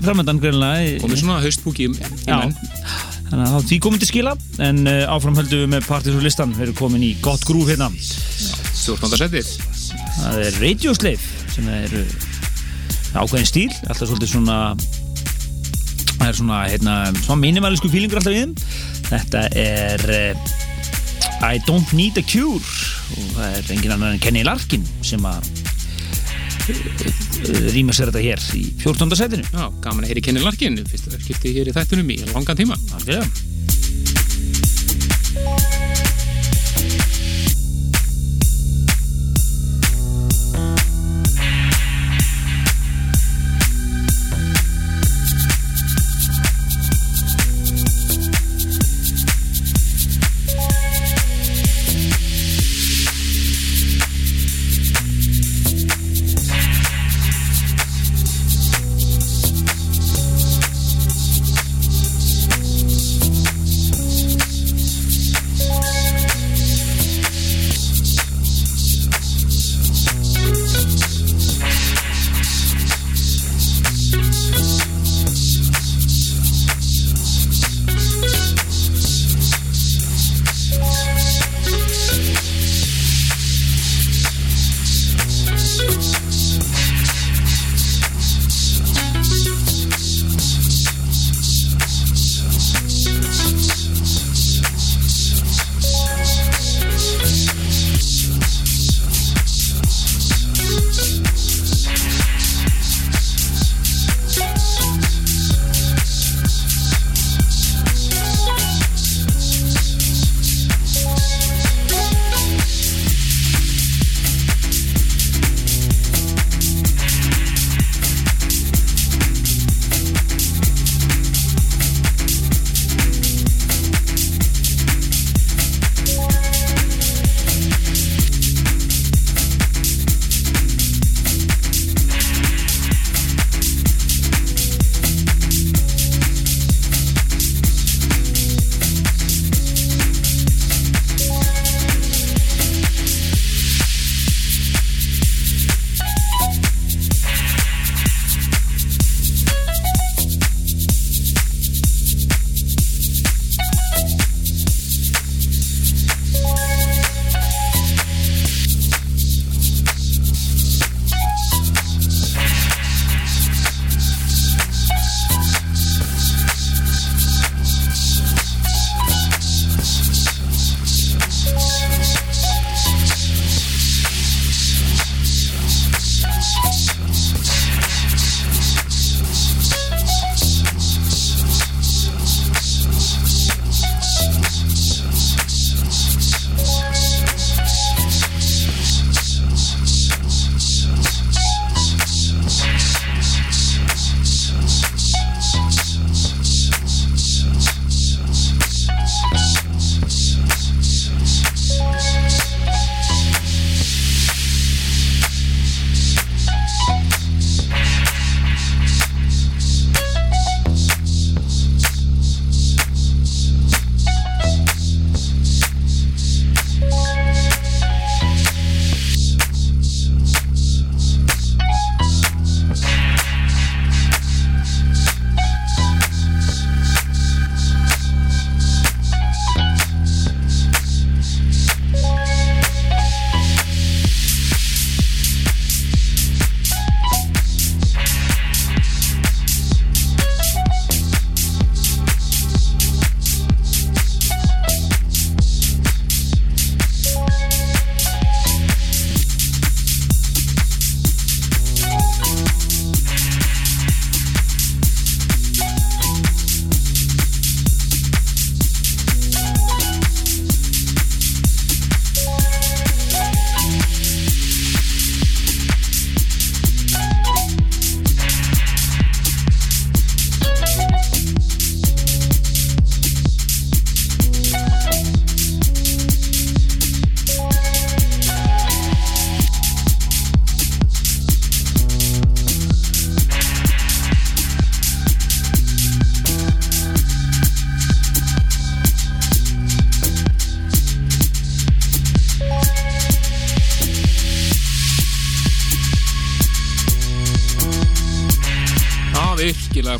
framöndan 0.05 0.43
greinlega 0.43 0.99
komið 1.03 1.23
svona 1.23 1.41
haustpúki 1.45 1.89
í 1.89 1.93
Já, 2.27 2.37
menn. 2.37 2.55
Þannig 3.31 3.45
að 3.45 3.53
þá 3.55 3.69
því 3.71 3.77
komum 3.85 4.01
til 4.03 4.09
skila 4.11 4.33
en 4.67 4.81
uh, 4.91 5.13
áfram 5.15 5.37
höldum 5.39 5.61
við 5.63 5.69
með 5.71 5.85
partys 5.87 6.17
og 6.19 6.25
listan 6.27 6.55
við 6.57 6.65
erum 6.67 6.79
komin 6.81 7.05
í 7.07 7.13
gott 7.23 7.45
grúf 7.47 7.71
hérna. 7.71 7.87
14. 7.95 9.13
setið. 9.21 9.53
Það 10.17 10.41
er 10.47 10.59
Radioslave 10.65 11.53
sem 11.55 11.69
er 11.71 11.95
uh, 12.01 12.17
ákveðin 13.21 13.49
stíl, 13.49 13.71
alltaf 13.87 14.11
svolítið 14.11 14.33
svona 14.35 14.59
það 16.17 16.27
er 16.27 16.41
svona, 16.41 16.59
hérna, 16.69 16.97
svona 17.23 17.41
minimalísku 17.45 17.93
fílingur 17.93 18.21
alltaf 18.21 18.35
í 18.35 18.43
þeim. 18.43 18.57
Þetta 19.11 19.47
er 19.63 20.05
uh, 20.19 20.51
I 21.47 21.63
Don't 21.69 21.95
Need 21.97 22.19
a 22.19 22.27
Cure. 22.27 22.61
Og 23.15 23.35
það 23.39 23.59
er 23.61 23.75
engin 23.77 23.95
annar 23.95 24.15
en 24.17 24.23
Kenny 24.23 24.43
Larkin 24.47 24.85
sem 25.07 25.23
að 25.27 25.47
rýma 27.75 27.95
sér 27.97 28.11
þetta 28.11 28.25
hér 28.25 28.43
í 28.59 28.65
14. 28.83 29.17
setinu 29.19 29.47
Já, 29.49 29.65
gaman 29.85 30.05
að 30.05 30.13
heyri 30.13 30.25
Kenny 30.27 30.43
Larkin 30.45 30.81
fyrst 30.89 31.09
að 31.11 31.23
skipti 31.25 31.55
hér 31.57 31.71
í 31.71 31.77
þættunum 31.77 32.13
í 32.13 32.21
langan 32.35 32.59
tíma 32.59 32.79
Algjörlega 32.99 33.60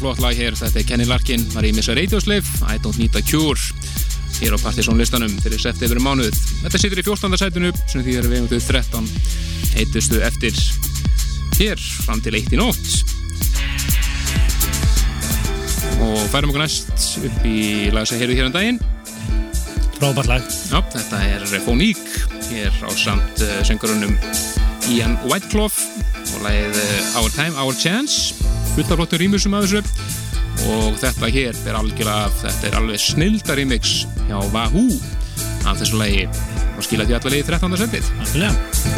flott 0.01 0.21
lag 0.23 0.33
hér, 0.33 0.55
þetta 0.57 0.81
er 0.81 0.87
Kenny 0.89 1.05
Larkin, 1.05 1.43
í 1.45 1.71
Missa 1.77 1.93
Radioslave, 1.97 2.49
I 2.65 2.79
Don't 2.81 2.97
Need 2.97 3.17
a 3.19 3.21
Cure, 3.21 3.61
hér 4.39 4.55
á 4.57 4.59
Partiðsson 4.63 4.97
listanum 4.97 5.35
fyrir 5.45 5.61
sett 5.61 5.83
yfir 5.85 6.01
mánuð. 6.01 6.33
Þetta 6.63 6.81
situr 6.81 7.03
í 7.03 7.05
14. 7.05 7.37
sætunu, 7.37 7.73
sem 7.91 8.05
því 8.07 8.15
er 8.17 8.29
þau 8.49 8.61
13 8.71 9.11
heitustu 9.75 10.23
eftir 10.25 10.57
hér 11.59 11.85
fram 12.07 12.23
til 12.25 12.39
1 12.41 12.57
í 12.57 12.61
nótt. 12.61 12.89
Og 16.01 16.19
færum 16.33 16.55
okkur 16.55 16.65
næst 16.65 17.21
upp 17.21 17.45
í 17.45 17.61
lag 17.93 18.09
sem 18.09 18.23
heyrðu 18.23 18.41
hér 18.41 18.49
um 18.49 18.57
daginn. 18.57 18.81
Frábært 19.99 20.33
lag. 20.33 20.53
Já, 20.73 20.81
þetta 20.97 21.25
er 21.29 21.49
Foník, 21.67 22.01
hér 22.49 22.73
á 22.73 22.91
samt 22.97 23.45
uh, 23.45 23.59
söngurunum 23.69 24.17
Ian 24.89 25.21
Whiteclough 25.27 25.77
og 26.39 26.47
lagið 26.47 26.81
uh, 26.81 27.19
Our 27.21 27.35
Time, 27.37 27.53
Our 27.61 27.77
Chance 27.77 28.40
fullt 28.81 28.93
af 28.95 29.01
flottum 29.01 29.21
rýmursum 29.21 29.57
af 29.57 29.67
þessu. 29.67 29.81
Og 30.73 30.95
þetta 31.01 31.29
hér 31.35 31.59
er 31.69 31.77
algjörlega 31.77 32.31
þetta 32.41 32.69
er 32.71 32.79
alveg 32.79 33.03
snilda 33.03 33.57
remix 33.59 34.07
hjá 34.29 34.39
Wahoo. 34.55 34.89
Af 35.69 35.83
þessu 35.83 36.01
lagi 36.01 36.25
og 36.79 36.87
skila 36.87 37.05
því 37.05 37.19
allavega 37.19 37.45
í 37.45 37.49
13. 37.51 37.77
setið 37.85 38.90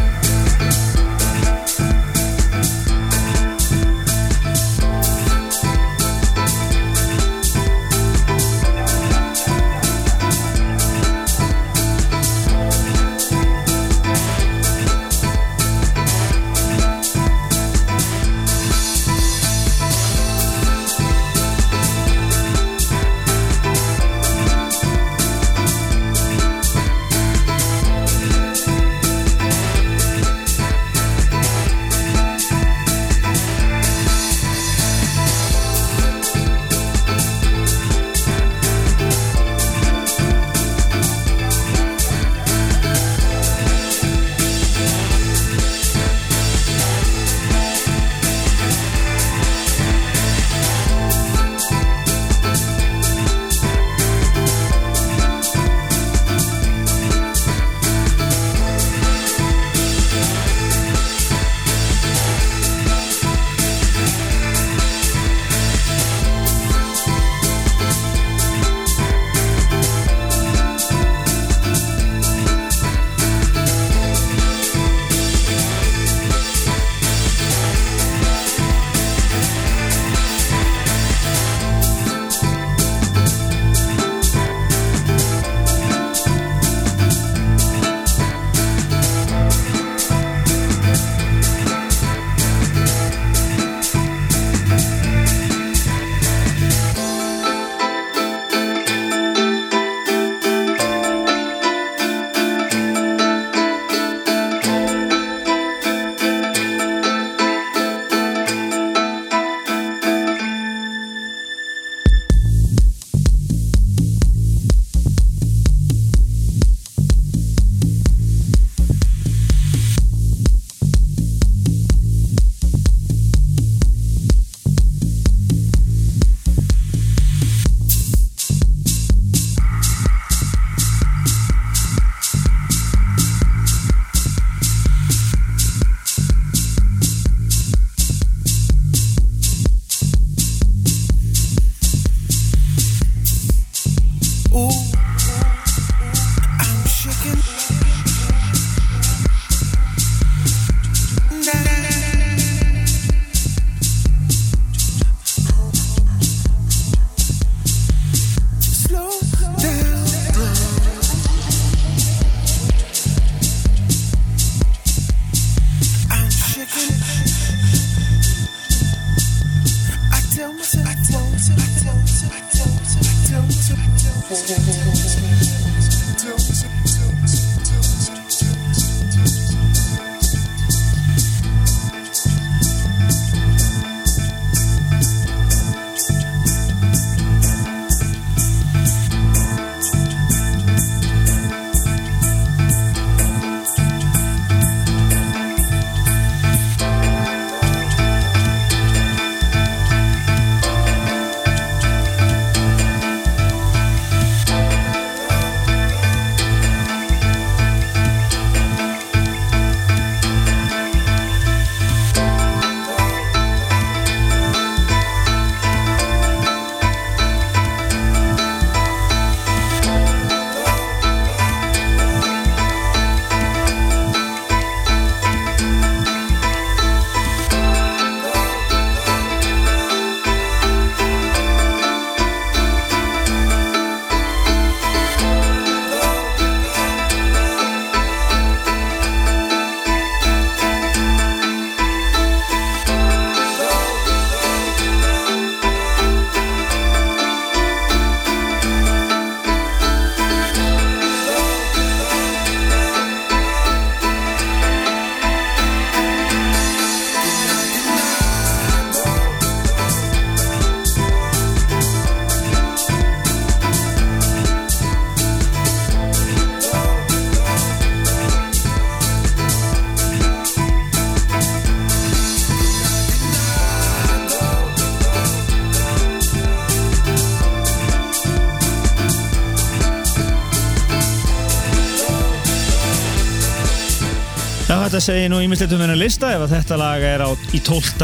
Segir 285.03 285.33
nú 285.33 285.41
ímislegt 285.43 285.73
um 285.75 285.81
hennar 285.83 285.99
lista 285.99 286.29
ef 286.31 286.45
að 286.45 286.53
þetta 286.53 286.77
lag 286.79 287.03
er 287.03 287.23
á, 287.27 287.31
í 287.51 287.59
12. 287.59 288.03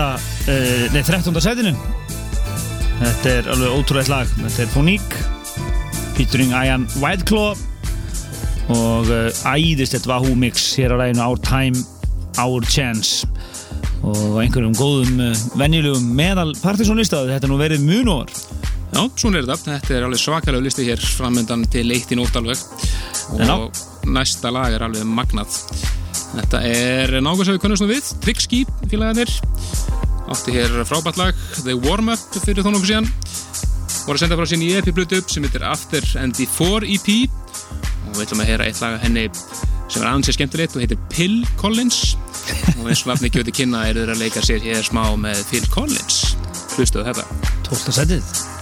Uh, 0.50 0.88
nei, 0.90 1.02
13. 1.06 1.36
setinu. 1.44 1.70
Þetta 2.98 3.34
er 3.36 3.50
alveg 3.52 3.76
ótrúlega 3.76 4.10
lag. 4.10 4.32
Þetta 4.40 4.64
er 4.64 4.72
Fonique, 4.72 5.20
featuring 6.16 6.50
Ian 6.50 6.88
Whiteclaw 6.98 7.52
og 8.74 9.12
uh, 9.14 9.30
æðist 9.46 9.94
þetta 9.94 10.10
Wahoo 10.10 10.34
mix 10.42 10.72
hér 10.74 10.96
á 10.98 11.00
læginu 11.04 11.22
Our 11.22 11.38
Time, 11.46 11.78
Our 12.42 12.66
Chance 12.66 13.28
og 14.02 14.40
einhverjum 14.42 14.74
góðum 14.74 15.22
uh, 15.22 15.46
venjulegum 15.60 16.10
meðal 16.18 16.50
partysónlistaðu. 16.64 17.30
Þetta 17.36 17.46
er 17.46 17.54
nú 17.54 17.60
verið 17.62 17.86
munor. 17.86 18.34
Já, 18.88 19.04
svona 19.14 19.38
er 19.38 19.46
þetta. 19.52 19.78
Þetta 19.84 20.00
er 20.00 20.08
alveg 20.08 20.24
svakalega 20.24 20.66
listi 20.66 20.88
hér 20.90 21.06
framöndan 21.14 21.62
til 21.70 21.86
eitt 21.94 22.10
í 22.10 22.18
nótt 22.18 22.42
alveg 22.42 22.58
En 23.38 23.54
á. 23.54 23.54
og 23.54 24.08
næsta 24.10 24.50
lag 24.50 24.74
er 24.74 24.88
alveg 24.88 25.06
magnað. 25.06 25.60
Þetta 26.34 26.60
er 26.68 27.14
nákvæmst 27.24 27.50
að 27.50 27.56
við 27.56 27.62
kunnumst 27.64 27.84
nú 27.84 27.88
við, 27.90 28.10
Trickski 28.24 28.60
félagarnir. 28.90 29.32
Átti 30.28 30.52
hér 30.52 30.74
frábært 30.88 31.20
lag, 31.20 31.38
The 31.62 31.76
Warm 31.86 32.12
Up 32.12 32.40
fyrir 32.44 32.66
þónu 32.66 32.80
okkur 32.80 32.90
síðan. 32.90 33.08
Voru 34.04 34.16
að 34.16 34.22
senda 34.22 34.38
frá 34.38 34.48
sín 34.48 34.64
í 34.64 34.70
EP-blutu 34.76 35.22
sem 35.28 35.44
heitir 35.44 35.64
After 35.68 36.04
and 36.20 36.36
Before 36.36 36.84
EP 36.84 37.08
og 38.08 38.14
við 38.16 38.22
ætlum 38.26 38.44
að 38.44 38.52
heyra 38.52 38.68
eitt 38.68 38.80
lag 38.80 38.96
af 38.96 39.04
henni 39.04 39.26
sem 39.88 40.02
er 40.02 40.08
aðeins 40.10 40.28
sér 40.28 40.38
skemmtilegt 40.38 40.76
og 40.76 40.84
heitir 40.84 41.00
Pill 41.12 41.40
Collins 41.60 42.16
og 42.78 42.86
eins 42.88 43.04
og 43.04 43.12
nafni 43.12 43.32
gjóti 43.32 43.54
kynna 43.60 43.86
eru 43.88 44.04
þeir 44.04 44.14
að 44.14 44.22
leika 44.24 44.44
sér 44.44 44.64
hér 44.64 44.84
smá 44.84 45.04
með 45.20 45.42
Phil 45.50 45.64
Collins. 45.72 46.22
Hlustuðu 46.76 47.08
þetta. 47.10 47.28
12. 47.68 47.98
setið. 48.00 48.57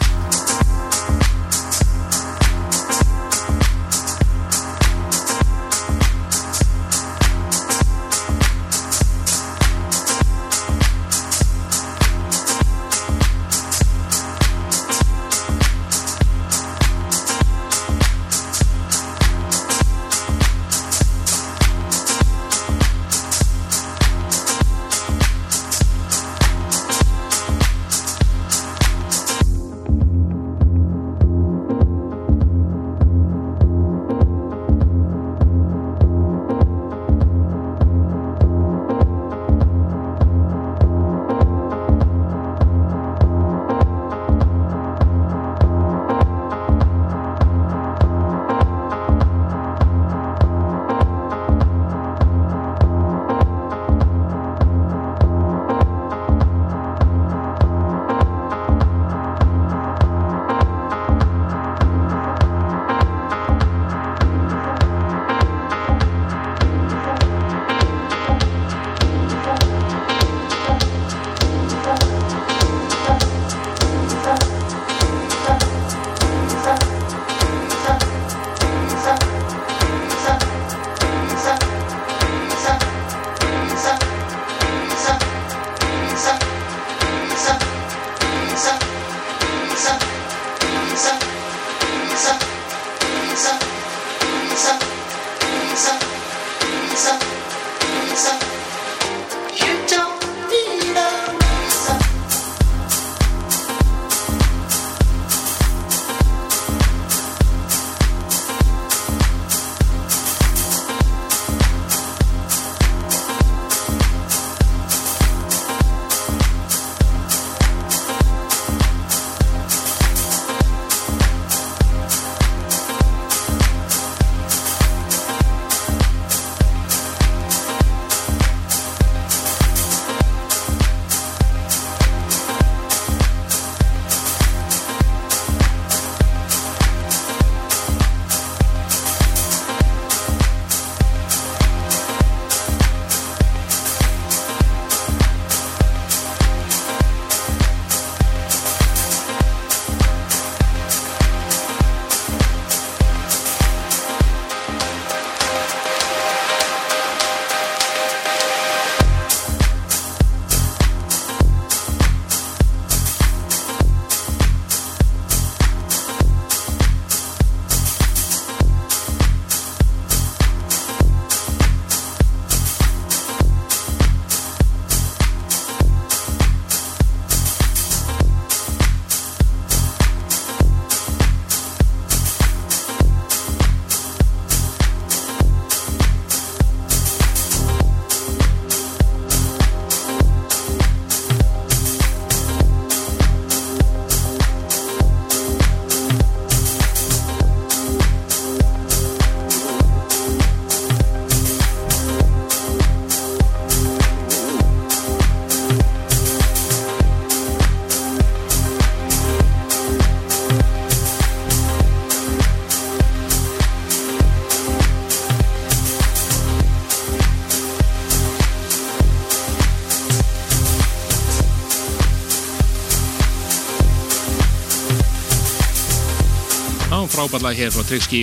Lag 227.26 227.58
hér 227.58 227.72
frá 227.74 227.82
Trickski 227.82 228.22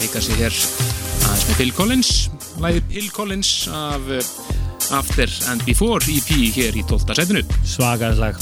leika 0.00 0.20
sér 0.20 0.36
hér 0.44 0.56
aðeins 1.24 1.44
með 1.48 1.56
Phil 1.56 1.72
Collins 1.74 2.10
lagið 2.60 2.84
Phil 2.90 3.08
Collins 3.14 3.52
af 3.72 4.10
eh, 4.12 4.28
After 4.94 5.32
and 5.50 5.64
Before 5.66 6.04
EP 6.04 6.28
hér 6.54 6.76
í 6.76 6.84
12. 6.86 7.16
setinu 7.16 7.42
Svakaðis 7.66 8.20
lag. 8.20 8.38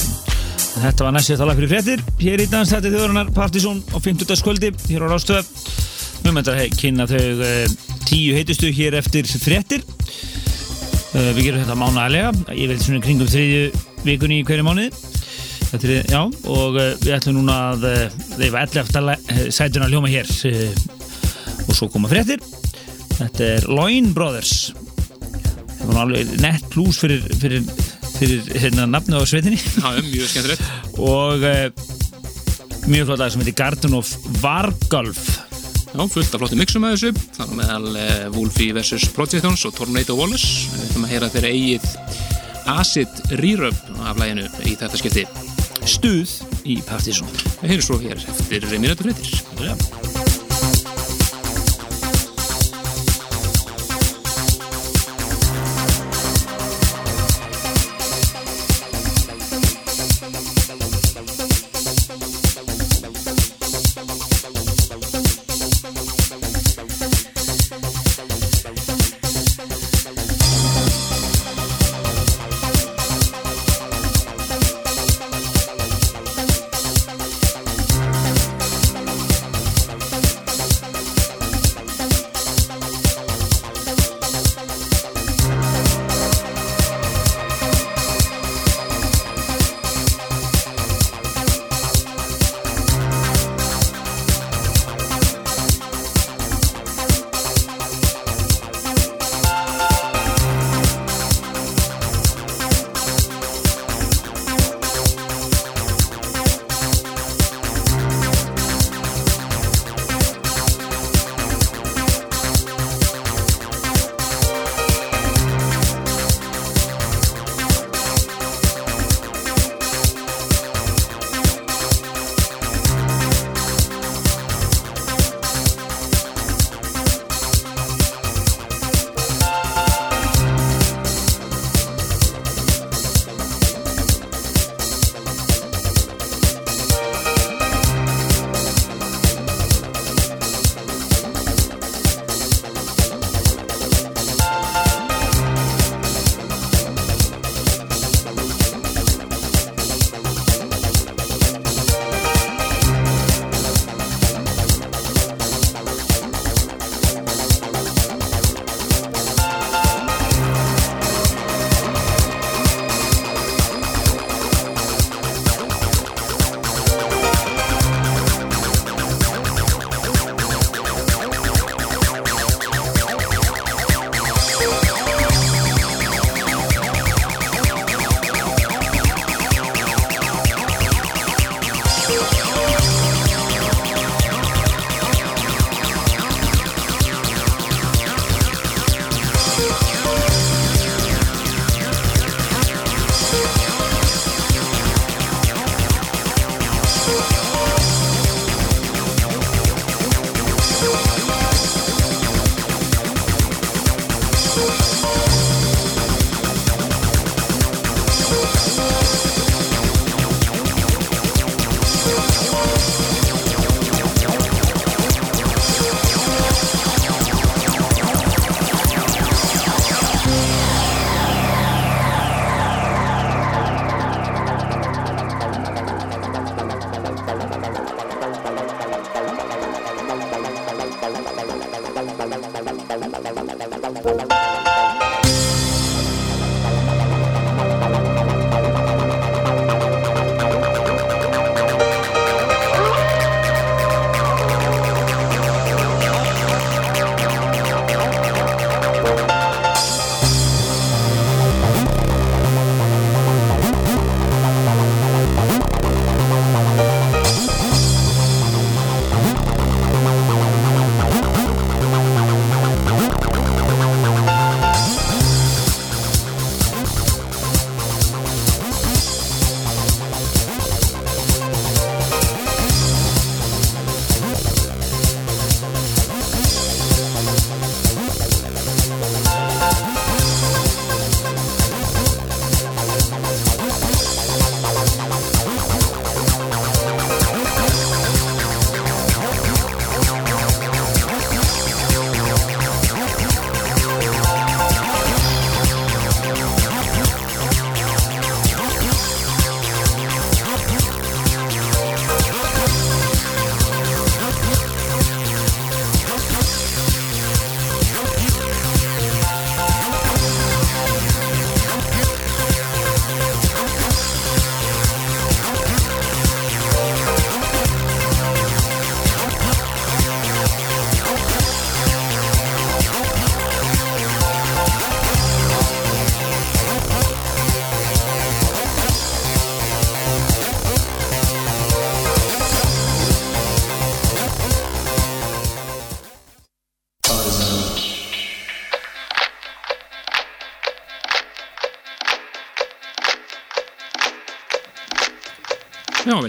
Þetta 0.74 1.06
var 1.06 1.14
næst 1.14 1.30
lag 1.38 1.54
fyrir 1.56 1.70
fréttir. 1.70 2.04
Hér 2.20 2.42
í 2.42 2.48
dansstætti 2.50 2.90
þjóðurinnar 2.92 3.30
Partizón 3.36 3.80
á 3.94 3.98
50. 4.02 4.34
skvöldi 4.42 4.72
hér 4.90 5.06
á 5.06 5.14
Rástöð. 5.14 5.48
Mjög 6.24 6.36
með 6.36 6.50
þetta 6.50 6.78
kynna 6.82 7.08
þau 7.08 7.24
uh, 7.46 7.74
tíu 8.10 8.34
heitustu 8.36 8.74
hér 8.74 8.98
eftir 8.98 9.30
fréttir. 9.30 9.86
Uh, 11.14 11.30
við 11.38 11.44
gerum 11.46 11.62
þetta 11.62 11.78
mánaðarlega, 11.78 12.34
ég 12.58 12.72
veit 12.72 12.82
svona 12.82 13.04
kringum 13.04 13.30
þriðju 13.30 13.68
vikunni 14.04 14.42
í 14.42 14.46
hverju 14.48 14.66
mánuði. 14.66 15.13
Þetta 15.74 15.88
er, 15.90 16.04
já, 16.06 16.20
og 16.54 16.76
uh, 16.78 16.92
við 17.02 17.14
ætlum 17.16 17.40
núna 17.40 17.54
að 17.72 17.84
var 18.54 18.68
11. 18.70 19.50
sætuna 19.50 19.88
hljóma 19.90 20.06
hér 20.06 20.28
uh, 20.46 21.64
og 21.64 21.72
svo 21.74 21.88
koma 21.90 22.06
fréttir. 22.06 22.44
Þetta 23.16 23.48
er 23.56 23.64
Loin 23.66 24.12
Brothers. 24.14 24.68
Það 25.80 25.88
var 25.88 25.98
alveg 26.04 26.30
nett 26.44 26.68
plus 26.70 27.00
fyrir, 27.02 27.24
fyrir, 27.40 27.66
fyrir 28.14 28.46
hérna 28.62 28.86
nafnu 28.88 29.18
á 29.18 29.26
sveitinni 29.26 29.58
Já, 29.58 29.98
mjög 29.98 30.30
skemmtilegt. 30.30 30.68
og 30.94 31.42
uh, 31.42 31.66
mjög 32.86 33.10
flott 33.10 33.24
lag 33.24 33.34
sem 33.34 33.42
heitir 33.42 33.58
Garden 33.58 33.98
of 33.98 34.12
Vargolf. 34.44 35.24
Já, 35.90 36.04
fullt 36.06 36.38
af 36.38 36.44
flottum 36.44 36.62
mixum 36.62 36.86
með 36.86 36.94
þessu. 36.94 37.26
Það 37.34 37.50
var 37.50 37.58
meðal 37.64 38.30
Wolfie 38.36 38.78
vs. 38.78 39.08
Projectons 39.16 39.66
og 39.66 39.74
Tornado 39.74 40.14
Wallace. 40.20 40.70
Við 40.70 40.86
ætlum 40.86 41.08
að 41.10 41.16
heyra 41.16 41.32
þeirra 41.34 41.52
eigið 41.58 41.90
Acid 42.78 43.26
Rerub 43.42 43.82
af 44.06 44.22
læginu 44.22 44.46
í 44.70 44.78
þetta 44.78 45.02
skipti. 45.02 45.26
Stuð 45.84 46.30
í 46.64 46.78
Partizón. 46.86 47.28
Við 47.60 47.74
heyrum 47.74 47.84
svo 47.84 47.98
hér 48.00 48.16
eftir 48.16 48.64
mínútu 48.80 49.04
fréttir. 49.10 50.33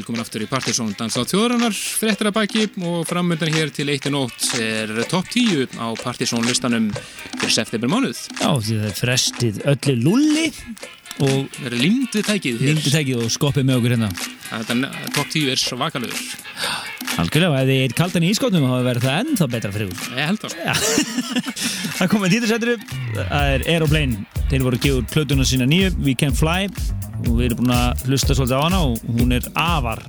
Velkomin 0.06 0.22
aftur 0.22 0.43
í 0.43 0.45
Partisón 0.45 0.91
Dans 0.99 1.16
á 1.18 1.26
þjóðrannar, 1.26 1.74
fréttir 1.74 2.28
að 2.30 2.36
baki 2.36 2.66
og 2.86 3.08
framöndan 3.10 3.49
hér 3.49 3.72
til 3.74 3.88
1. 3.89 4.12
nótt 4.14 4.51
er 4.62 4.91
topp 5.10 5.32
10 5.34 5.80
á 5.82 5.97
Partisón 5.97 6.45
listanum 6.45 6.91
fyrir 7.39 7.53
september 7.56 7.89
mánuð. 7.89 8.20
Já, 8.38 8.51
því 8.53 8.76
það 8.76 8.86
er 8.86 8.99
frestið 8.99 9.58
öllu 9.74 9.95
lulli 10.03 10.43
og 11.26 11.47
Það 11.56 11.66
er 11.72 11.78
limd 11.80 12.14
við 12.14 12.28
tækið 12.28 12.60
hér. 12.62 12.70
lindi 12.70 12.93
tækið 12.93 13.24
og 13.24 13.34
skoppið 13.34 13.66
með 13.66 13.80
okkur 13.80 13.95
hérna. 13.95 14.10
Þetta 14.51 14.91
topp 15.16 15.32
10 15.34 15.49
er 15.56 15.64
svakalegur. 15.64 16.22
Algjörlega, 17.16 17.64
ef 17.64 17.72
þið 17.72 17.82
er 17.88 17.95
kaldan 17.97 18.28
í 18.28 18.30
ískotnum 18.36 18.68
þá 18.68 18.76
verður 18.86 19.08
það 19.08 19.20
ennþá 19.24 19.47
betra 19.56 19.72
ykkur. 19.74 20.12
Ég 20.20 20.30
held 20.30 20.45
það. 20.45 20.53
Það 21.95 22.12
komið 22.12 22.34
títursættur 22.36 22.78
það 23.16 23.53
er 23.56 23.66
Aeroplane. 23.72 24.26
Þeir 24.51 24.68
voru 24.68 24.78
að 24.78 24.86
gefa 24.86 25.10
plötuna 25.16 25.47
sína 25.47 25.66
nýju, 25.66 25.95
We 26.03 26.14
Can 26.20 26.36
Fly 26.36 26.68
og 27.32 27.40
við 27.40 27.50
erum 27.50 27.64
búin 27.64 27.76
að 27.78 28.06
hlusta 28.10 28.38
svolítið 28.38 28.62
á 28.62 28.66
hana 28.66 28.84
og 28.86 29.10
hún 29.18 29.36
er 29.36 29.50
afar 29.54 30.06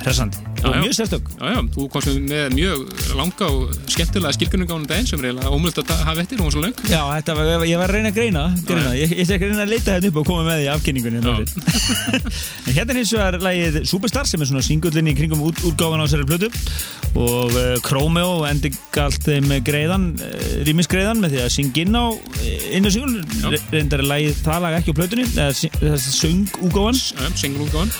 hressandi 0.00 0.50
og 0.64 0.76
mjög 0.76 0.92
sérstök. 0.92 1.24
Já, 1.40 1.46
já, 1.54 1.60
þú 1.72 1.86
komst 1.88 2.10
með 2.20 2.52
mjög 2.52 2.80
langa 3.16 3.46
og 3.48 3.70
skemmtilega 3.88 4.32
skilgjörnum 4.36 4.68
gáðan 4.68 4.86
daginn 4.90 5.08
sem 5.08 5.22
eiginlega 5.22 5.52
ómullt 5.54 5.80
að 5.80 5.92
hafa 6.04 6.20
eftir, 6.20 6.40
hún 6.40 6.48
var 6.48 6.54
svo 6.54 6.64
löng. 6.64 6.74
Já, 6.90 7.00
þetta 7.16 7.36
ég 7.64 7.80
var 7.80 7.92
að 7.92 7.96
reyna 7.96 8.10
að 8.10 8.18
greina, 8.18 8.42
greina. 8.68 8.92
Ég, 8.98 9.14
ég 9.16 9.28
sé 9.28 9.38
að 9.38 9.46
reyna 9.46 9.64
að 9.64 9.72
leita 9.72 9.96
þetta 9.96 10.10
upp 10.10 10.20
og 10.20 10.28
koma 10.28 10.44
með 10.48 10.60
því 10.60 10.68
afkynningunni 10.74 11.22
hérna. 11.24 11.38
En 12.70 12.76
hérna 12.76 12.96
hins 12.98 13.12
vegar 13.16 13.38
lagið 13.40 13.78
Superstar 13.88 14.28
sem 14.28 14.42
er 14.42 14.50
svona 14.50 14.64
singullin 14.64 15.10
í 15.10 15.16
kringum 15.16 15.44
út, 15.48 15.64
útgáfan 15.64 16.02
á 16.02 16.06
þessari 16.06 16.28
plötu 16.28 16.50
og 17.18 17.56
uh, 17.56 17.72
Chromeo 17.82 18.44
endi 18.46 18.70
galt 18.94 19.24
þeim 19.24 19.48
greiðan, 19.66 20.10
uh, 20.20 20.44
rýmisgreiðan 20.68 21.24
með 21.24 21.34
því 21.34 21.42
að 21.46 21.52
syngja 21.56 21.86
inn 21.86 21.96
á 21.96 22.06
inn 22.76 22.86
á 22.86 22.90
singull, 22.94 23.16
Já. 23.40 23.50
reyndar 23.74 24.02
er 24.04 24.08
lagið 24.10 24.40
það 24.46 24.62
lag 24.64 24.76
ekki 24.80 24.94
á 24.94 24.98
plötunni, 25.00 25.26
eða 25.34 25.50
sy- 25.58 25.72
þessi 25.80 26.14
söng 26.16 26.44
útgáfan 26.68 27.00
Já, 27.00 27.28
single 27.42 27.66
útgáðan. 27.66 27.92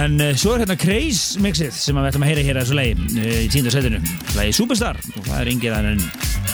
en 0.00 0.20
uh, 0.22 0.32
svo 0.38 0.54
er 0.56 0.64
hérna 0.64 0.78
Craze 0.80 1.40
mixið 1.42 1.72
sem 1.74 1.96
við 1.98 2.10
ætlum 2.10 2.26
að 2.26 2.30
heyra 2.32 2.44
hér 2.48 2.60
að 2.60 2.66
þessu 2.68 2.78
lagi 2.80 2.92
uh, 2.96 3.38
í 3.44 3.48
tíndasætinu, 3.54 4.02
lagið 4.38 4.58
Superstar 4.60 5.00
og 5.16 5.24
það 5.30 5.38
er 5.44 5.52
yngið 5.54 5.78
en 5.80 6.04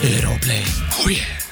Aeroplane 0.03 0.77
Oh 1.03 1.09
yeah. 1.13 1.46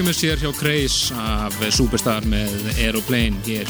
Rýmur 0.00 0.16
sér 0.16 0.38
hjá 0.40 0.48
Kreis 0.56 0.94
af 1.12 1.52
Superstar 1.76 2.24
með 2.24 2.54
Aeroplane 2.78 3.36
hér 3.44 3.68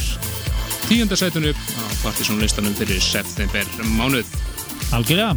tíundasætunu 0.84 1.50
á 1.50 1.82
Partisan 2.04 2.38
listanum 2.38 2.76
fyrir 2.78 3.00
september 3.02 3.66
mánuð. 3.98 4.28
Algjörlega 4.94 5.34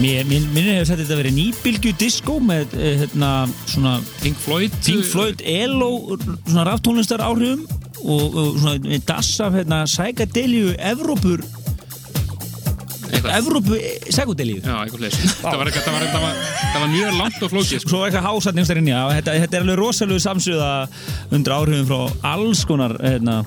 mér, 0.00 0.26
mér, 0.26 0.48
mér 0.56 0.66
hefur 0.72 0.88
sagt 0.88 1.04
þetta 1.04 1.14
að 1.14 1.20
vera 1.20 1.32
nýbylgju 1.36 1.92
disco 2.02 2.40
með 2.42 2.74
eh, 2.74 2.96
hérna, 3.04 3.30
svona 3.70 3.92
Pink 4.24 4.42
Floyd 4.42 4.74
Pink 4.82 5.06
Floyd, 5.06 5.44
ELO 5.46 6.18
svona 6.18 6.66
raftónlistar 6.66 7.22
áhrifum 7.22 7.62
og, 8.02 8.26
og 8.26 8.58
svona 8.58 8.74
með 8.88 9.06
dass 9.06 9.30
af 9.38 9.54
hérna, 9.54 9.84
sækadelju 9.86 10.74
Evrópur 10.82 11.46
Evrópu 13.36 13.78
leys 15.02 15.16
það 15.42 15.58
var, 15.60 16.88
mjög 16.92 17.16
langt 17.20 17.42
og 17.46 17.52
flókið 17.52 17.82
sko. 17.82 17.90
Svo 17.92 18.02
eitthvað 18.06 18.26
hásat 18.28 18.58
nefnst 18.58 18.76
inn 18.80 18.90
í 18.90 18.94
það 18.94 19.12
þetta, 19.18 19.36
þetta 19.44 19.58
er 19.58 19.64
alveg 19.66 19.78
rosalegu 19.80 20.22
samsöða 20.26 20.70
undir 21.36 21.56
áhrifum 21.56 21.88
frá 21.90 22.30
alls 22.34 22.64
konar 22.68 22.96
hérna, 23.02 23.38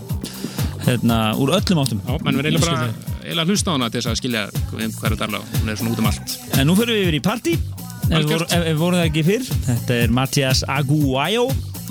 hérna, 0.87 1.19
úr 1.39 1.53
öllum 1.59 1.83
áttum. 1.83 2.01
Já, 2.05 2.17
menn 2.25 2.39
við 2.39 2.49
eiginlega 2.49 2.65
bara 2.65 2.89
eiginlega 3.23 3.43
að 3.45 3.53
hlusta 3.53 3.69
á 3.69 3.73
hana 3.75 3.89
til 3.93 4.01
þess 4.01 4.11
að 4.13 4.19
skilja 4.21 4.45
um 4.49 4.95
hvað 4.97 5.09
er 5.09 5.15
að 5.15 5.21
tala 5.25 5.41
hún 5.59 5.69
er 5.73 5.79
svona 5.81 5.93
út 5.93 6.01
um 6.03 6.09
allt. 6.09 6.37
En 6.57 6.69
nú 6.69 6.75
fyrir 6.79 6.95
við 6.97 7.03
yfir 7.07 7.19
í 7.19 7.23
partí. 7.29 7.55
Ef 8.09 8.09
við 8.09 8.17
Algjört. 8.23 8.53
voru- 8.55 8.77
vorum 8.79 8.97
það 8.97 9.07
ekki 9.11 9.23
fyrr 9.27 9.49
Þetta 9.67 9.97
er 10.03 10.13
Mattias 10.17 10.63
Aguayo 10.65 11.43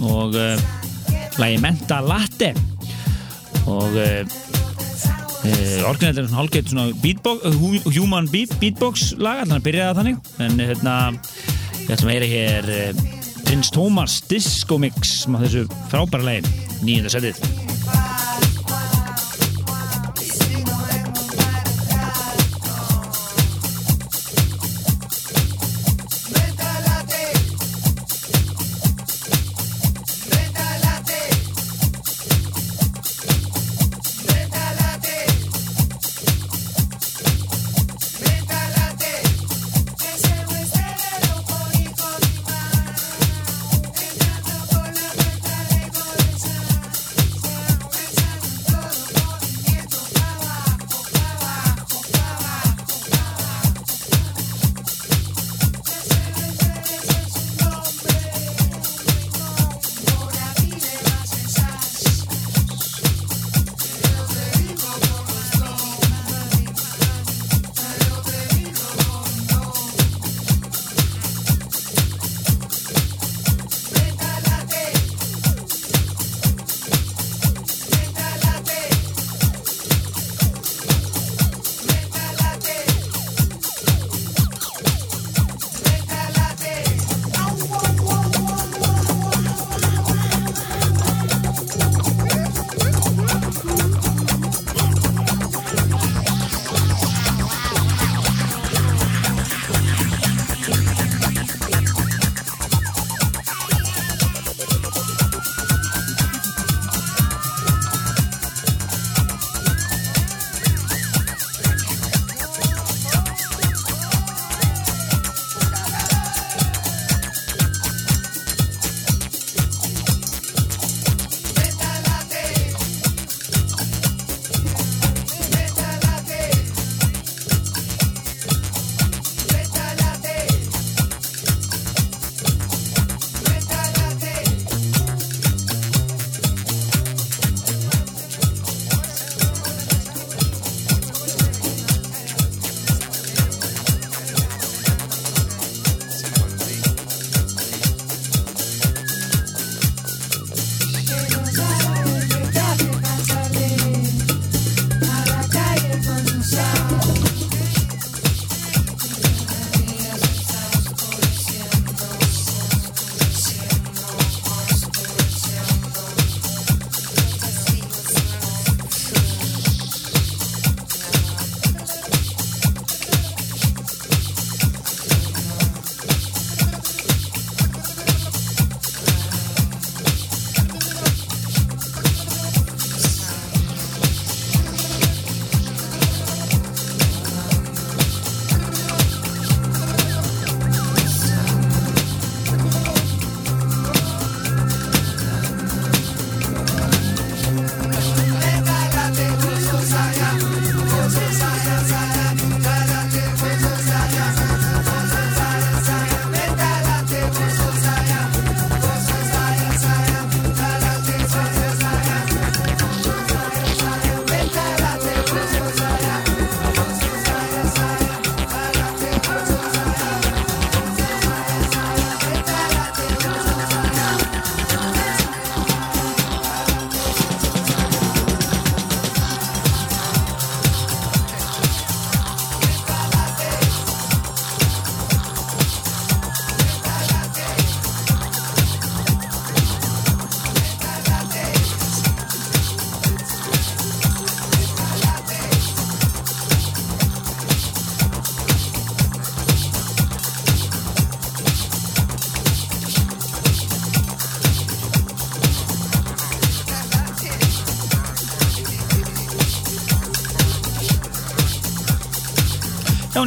og 0.02 0.34
uh, 0.34 0.64
lagi 1.38 1.60
Menta 1.62 2.00
Latte. 2.02 2.50
Og 3.68 3.94
uh, 3.94 4.22
uh, 5.44 5.88
orginallega 5.90 6.24
er 6.24 6.28
svona 6.28 6.40
hálfgeitt 6.42 6.72
svona 6.72 6.86
beatbox, 7.02 7.44
uh, 7.44 7.58
hu- 7.62 7.94
human 7.98 8.28
beat, 8.32 8.54
beatbox 8.62 9.12
lag, 9.20 9.44
þannig 9.44 9.58
að 9.60 9.66
byrjaði 9.68 9.88
það 9.88 10.00
þannig. 10.02 10.34
En 10.46 10.62
hérna, 10.68 10.96
að 12.10 12.14
heyra 12.14 12.32
hér 12.34 12.72
uh, 12.74 13.06
Prins 13.48 13.70
Thomas 13.72 14.18
Disco 14.28 14.76
Mix 14.82 15.22
með 15.30 15.46
þessu 15.46 15.66
frábæra 15.92 16.26
lagi 16.26 16.56
nýjunda 16.84 17.14
setið 17.14 17.38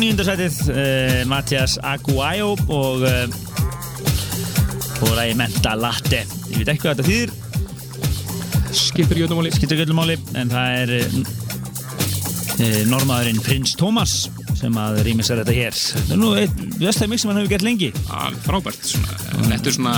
nýjundarsætið 0.01 0.55
uh, 0.73 1.21
Mattias 1.29 1.77
Aguayo 1.85 2.55
og 2.73 3.03
uh, 3.05 3.51
og 5.01 5.13
ræði 5.17 5.37
Menta 5.37 5.73
Latte. 5.77 6.23
Ég 6.51 6.61
veit 6.61 6.71
ekki 6.73 6.85
hvað 6.85 6.99
þetta 6.99 7.07
þýðir. 7.09 7.31
Skiptir 8.71 9.17
ekki 9.17 9.25
öllum 9.27 9.41
máli. 9.41 9.53
Skiptir 9.55 9.77
ekki 9.77 9.87
öllum 9.87 9.99
máli 10.01 10.17
en 10.37 10.53
það 10.53 10.77
er 10.81 10.93
uh, 10.97 11.17
uh, 12.57 12.81
normaðurinn 12.91 13.41
Prins 13.45 13.73
Thomas 13.79 14.15
sem 14.61 14.75
að 14.77 15.01
rýmisar 15.07 15.41
þetta 15.41 15.57
hér. 15.57 15.77
Þetta 15.77 16.15
er 16.15 16.21
nú 16.21 16.31
eitt 16.37 16.59
vestæði 16.81 17.11
mix 17.13 17.23
sem 17.23 17.31
hann 17.31 17.41
hefur 17.41 17.53
gert 17.55 17.65
lengi. 17.65 17.89
Alveg 18.13 18.43
frábært, 18.45 18.83
svona, 18.91 19.17
þetta 19.49 19.71
er 19.71 19.77
svona, 19.77 19.95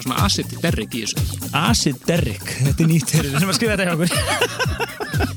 svona 0.00 0.20
acid 0.26 0.54
derrick 0.62 0.96
í 0.98 1.04
þessu. 1.04 1.42
Acid 1.62 2.02
Derrick, 2.08 2.50
þetta 2.66 2.82
er 2.82 2.90
nýtt 2.90 3.14
þeir 3.14 3.30
sem 3.36 3.52
að 3.52 3.58
skrifa 3.60 3.76
þetta 3.76 3.86
hjá 3.86 3.94
okkur. 3.96 4.10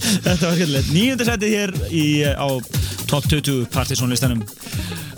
Þetta 0.09 0.47
var 0.47 0.55
skemmtilegt. 0.57 0.87
Nýjöndarsætið 0.91 1.51
hér 1.53 1.71
í, 1.93 2.05
á 2.25 2.47
top 3.09 3.25
20 3.29 3.65
partysónlistanum 3.73 4.43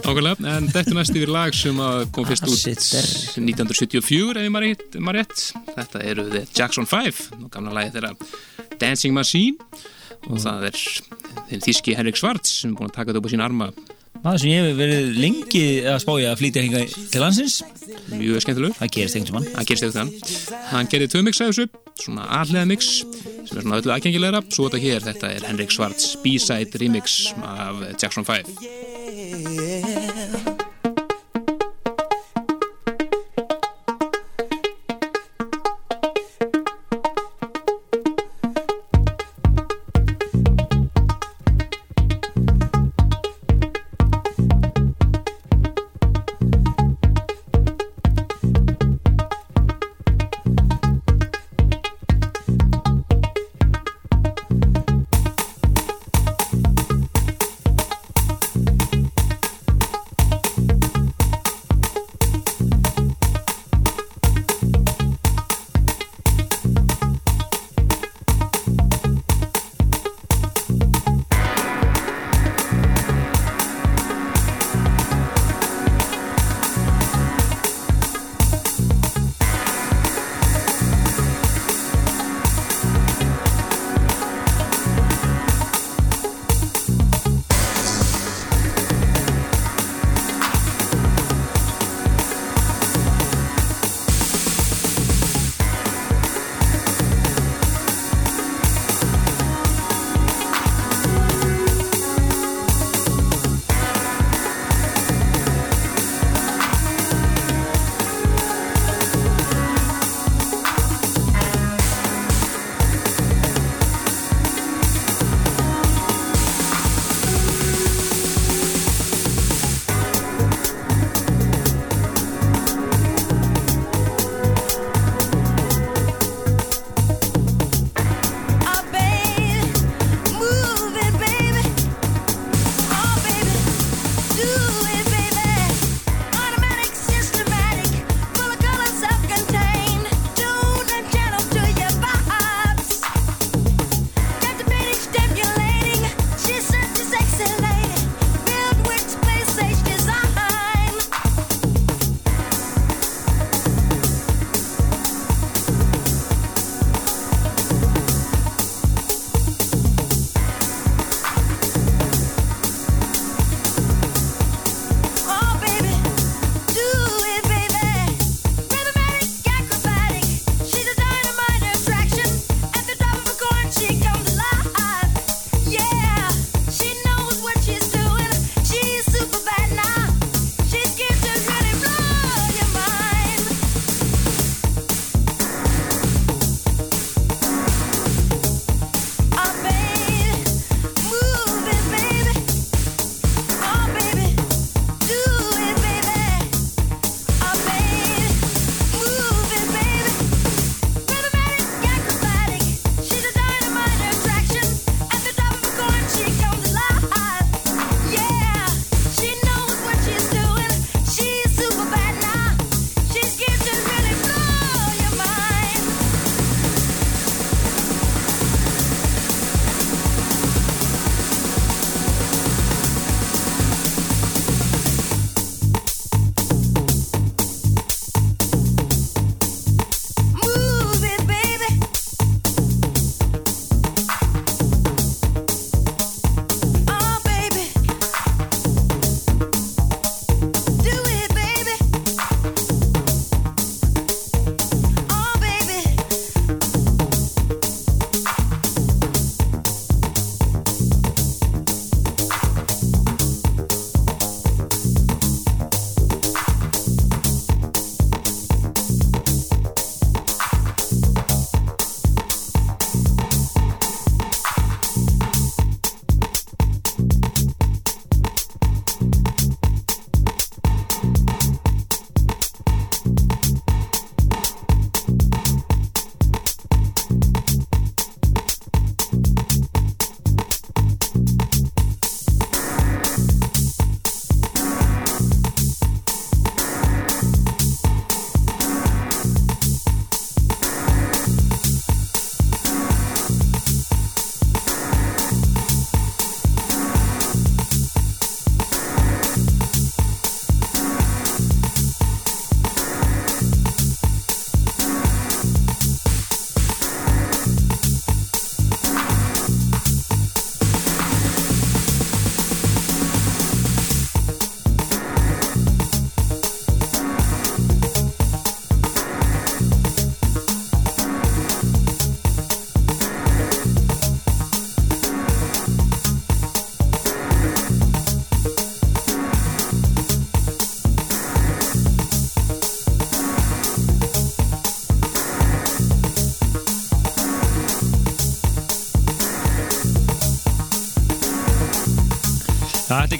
Nákvæmlega, 0.01 0.39
en 0.57 0.67
þetta 0.71 0.91
er 0.91 0.97
næst 0.97 1.13
yfir 1.15 1.29
lag 1.31 1.53
sem 1.55 1.77
að 1.83 2.07
kom 2.15 2.25
fyrst 2.25 2.47
út 2.47 2.55
Acid 2.55 2.79
Derrick. 2.81 3.35
1974 3.37 4.39
ef 4.39 4.47
ég 4.47 4.53
maður 4.55 4.65
rétt- 4.71 4.97
maður 4.97 5.19
rétt. 5.19 5.43
Þetta 5.75 6.01
eru 6.09 6.25
The 6.31 6.41
Jackson 6.57 6.87
5 6.89 7.19
og 7.37 7.49
gamla 7.53 7.75
lagi 7.77 7.93
þeirra 7.93 8.13
Dancing 8.81 9.13
Machine 9.13 9.57
og 10.29 10.39
það 10.41 10.65
er 10.71 10.79
þinn 11.51 11.63
þíski 11.67 11.95
Henrik 11.99 12.17
Svarts 12.17 12.61
sem 12.63 12.71
er 12.73 12.79
búin 12.79 12.89
að 12.89 12.95
taka 12.97 13.11
þetta 13.11 13.21
upp 13.21 13.29
á 13.29 13.33
sína 13.35 13.45
arma 13.45 13.69
Maður 14.21 14.41
sem 14.43 14.51
ég 14.51 14.67
hef 14.67 14.77
verið 14.77 15.15
lengi 15.17 15.63
að 15.89 16.01
spája 16.03 16.31
að 16.31 16.39
flytja 16.43 16.65
hinga 16.65 16.81
til 17.13 17.21
landsins. 17.23 17.55
Mjög 18.11 18.43
skemmtilegur. 18.43 18.77
Það 18.77 18.93
gerist 18.97 19.17
einhvern 19.17 19.31
tímann. 19.31 19.47
Hann 19.55 19.69
gerist 19.69 19.87
eftir 19.87 19.97
þann 19.97 20.61
hann 20.71 20.89
gerði 20.91 21.07
tvö 21.11 21.23
mix 21.25 21.41
af 21.41 21.51
þessu, 21.51 21.65
svona 22.03 22.27
allega 22.39 22.65
mix 22.69 22.91
sem 23.01 23.57
er 23.57 23.65
svona 23.65 23.79
öllu 23.81 23.95
aðgengilegra. 23.95 24.43
Svo 24.53 24.69
þetta 24.69 24.83
hér, 24.85 25.01
þetta 25.09 25.33
er 25.35 25.47
Henrik 25.49 25.73
Svarts 25.75 26.13
B-side 26.23 26.81
remix 26.81 27.19
af 27.41 27.81
Jackson 27.97 28.27
5 28.27 29.90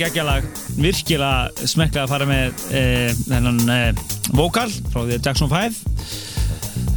Er 0.02 0.08
geggjalag, 0.10 0.46
virkilega 0.82 1.68
smekkað 1.70 2.08
að 2.08 2.10
fara 2.10 2.26
með 2.26 2.62
e, 2.74 2.80
þennan 3.20 3.60
e, 3.70 3.76
vokal 4.34 4.64
frá 4.90 5.04
því 5.04 5.20
Jackson 5.20 5.52
5 5.52 5.78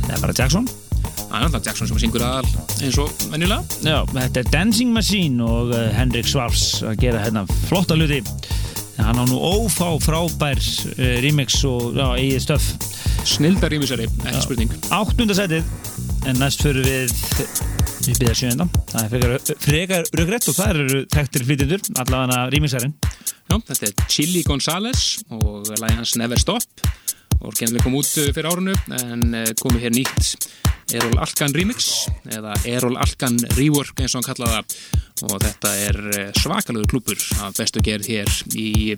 eða 0.07 0.21
bara 0.23 0.37
Jackson. 0.39 0.65
Það 1.11 1.35
er 1.37 1.45
alltaf 1.45 1.67
Jackson 1.69 1.91
sem 1.91 2.01
syngur 2.01 2.25
aðal 2.25 2.49
eins 2.79 2.97
og 3.03 3.13
venjulega. 3.29 3.61
Já, 3.85 3.99
þetta 4.09 4.41
er 4.41 4.49
Dancing 4.55 4.97
Machine 4.97 5.45
og 5.45 5.75
uh, 5.75 5.83
Henrik 5.93 6.33
Svars 6.33 6.65
að 6.81 6.97
gera 7.05 7.21
hérna 7.27 7.45
flotta 7.67 7.99
hluti. 7.99 8.23
Hann 8.97 9.21
á 9.21 9.25
nú 9.29 9.37
ófá 9.37 9.91
frábær 10.01 10.65
uh, 10.65 11.05
remix 11.27 11.61
og 11.69 12.01
já, 12.01 12.07
eigið 12.15 12.43
stöf 12.47 12.73
Snildar 13.35 13.77
rýmisari, 13.77 14.09
ekki 14.25 14.49
spurning. 14.49 14.75
Áttundasætið 14.89 15.69
en 16.25 16.41
næst 16.41 16.65
fyrir 16.65 16.89
við 16.89 17.74
við 18.05 18.23
byrja 18.23 18.39
sjönda 18.43 18.69
það 18.93 19.19
er 19.19 19.39
frekar, 19.65 20.09
röggrætt 20.13 20.49
og 20.51 20.59
það 20.59 20.75
eru 20.75 21.05
þekktir 21.15 21.47
flytjendur 21.49 21.87
allavega 22.05 22.43
remixarinn 22.53 22.97
Já, 23.45 23.59
þetta 23.69 23.87
er 23.87 24.11
Chili 24.11 24.43
González 24.47 25.03
og 25.35 25.69
lagi 25.79 25.99
hans 25.99 26.15
Never 26.19 26.41
Stop. 26.41 26.65
Og 27.45 27.53
kennileg 27.53 27.85
kom 27.85 27.97
út 27.99 28.09
uh, 28.09 28.31
fyrir 28.33 28.49
árunu 28.49 28.75
en 28.97 29.25
uh, 29.37 29.51
komið 29.61 29.85
hér 29.85 29.97
nýtt 29.99 30.47
Erol 30.95 31.17
Alkan 31.21 31.53
Remix 31.57 31.91
eða 32.33 32.55
Erol 32.69 32.97
Alkan 33.01 33.37
Rework 33.59 34.01
eins 34.01 34.15
og 34.15 34.23
hann 34.23 34.29
kallaða 34.31 34.63
og 35.29 35.37
þetta 35.45 35.75
er 35.85 36.01
uh, 36.09 36.31
svakalögur 36.41 36.95
klúpur 36.95 37.21
af 37.45 37.57
bestu 37.59 37.85
gerð 37.85 38.09
hér 38.09 38.33
í 38.57 38.95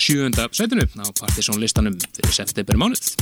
sjönda 0.00 0.48
setinu 0.56 0.86
á 0.88 1.06
Partiðsson 1.20 1.60
listanum 1.60 1.98
fyrir 2.16 2.36
september 2.40 2.80
mánuð 2.80 3.12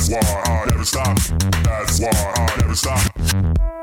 That's 0.00 0.08
why 0.08 0.42
I 0.44 0.66
never 0.66 0.84
stop. 0.84 1.16
That's 1.62 2.00
why 2.00 2.10
I 2.10 2.56
never 2.56 2.74
stop. 2.74 3.79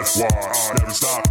That's 0.00 0.16
why 0.16 0.28
I 0.32 0.78
never 0.78 0.94
stop. 0.94 1.29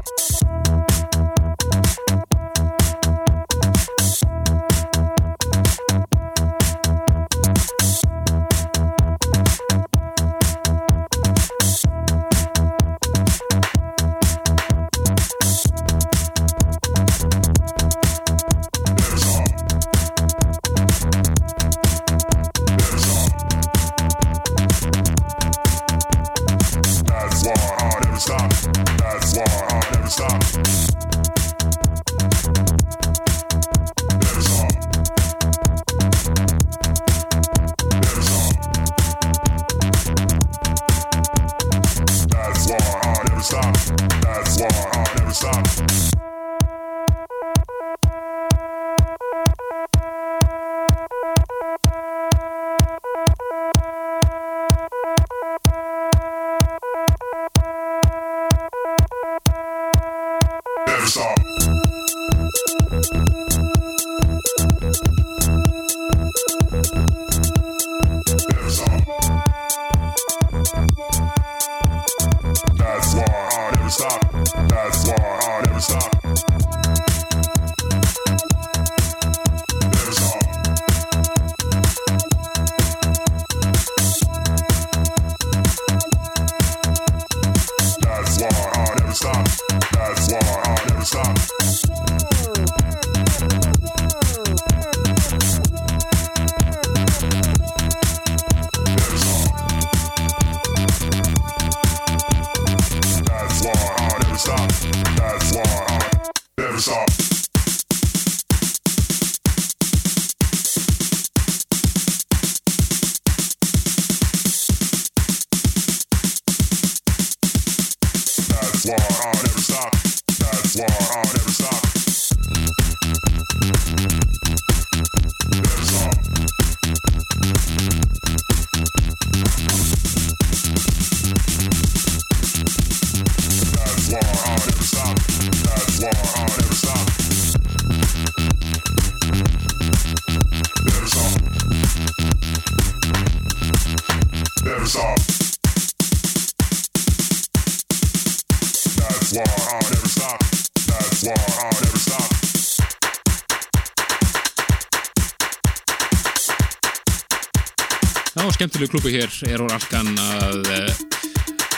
Skemmtilegu 158.60 158.92
klúpu 158.92 159.08
hér 159.08 159.32
er 159.48 159.62
úr 159.64 159.72
Alkan 159.72 160.10
að 160.20 160.66
uh, 160.68 160.90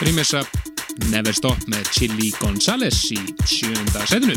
rýmessa 0.02 0.40
Never 1.12 1.30
Stop 1.30 1.60
með 1.70 1.86
Chili 1.94 2.32
González 2.40 2.96
í 3.14 3.20
sjönda 3.46 4.02
setinu. 4.10 4.34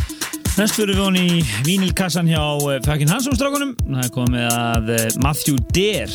Næst 0.53 0.77
fyrir 0.77 0.93
við 0.93 1.01
hún 1.01 1.17
í 1.17 1.39
vínilkassan 1.65 2.30
hjá 2.30 2.43
uh, 2.43 2.76
Fækin 2.85 3.09
Hansson-strákunum 3.09 3.73
það 3.80 4.03
er 4.03 4.13
komið 4.13 4.45
að 4.51 4.93
uh, 4.93 5.07
Matthew 5.26 5.57
Dare 5.73 6.05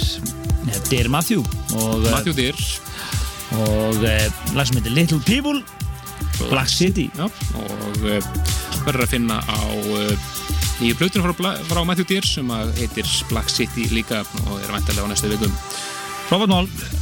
eða 0.71 0.85
Dare 0.87 1.13
Matthew. 1.17 1.43
Og, 1.81 2.07
Matthew 2.07 2.39
Deer. 2.39 2.63
Og 3.59 3.99
lag 4.07 4.71
sem 4.71 4.79
heitir 4.79 4.95
Little 4.95 5.19
People. 5.27 5.59
Black 6.47 6.71
City. 6.71 7.09
Já, 7.19 7.27
og 7.59 8.07
verður 8.87 9.03
að 9.03 9.17
finna 9.17 9.43
á 9.43 9.59
nýju 10.79 10.95
plötunum 10.95 11.35
frá, 11.35 11.57
frá 11.67 11.83
Matthew 11.83 12.07
Deere 12.15 12.31
sem 12.39 12.55
heitir 12.79 13.19
Black 13.33 13.51
City 13.51 13.91
líka 13.91 14.23
og 14.47 14.61
er 14.63 14.71
vantarlega 14.71 15.11
á 15.11 15.11
næstu 15.11 15.35
vikum 15.35 15.59
Robert 16.31 16.49
Moll. 16.49 17.00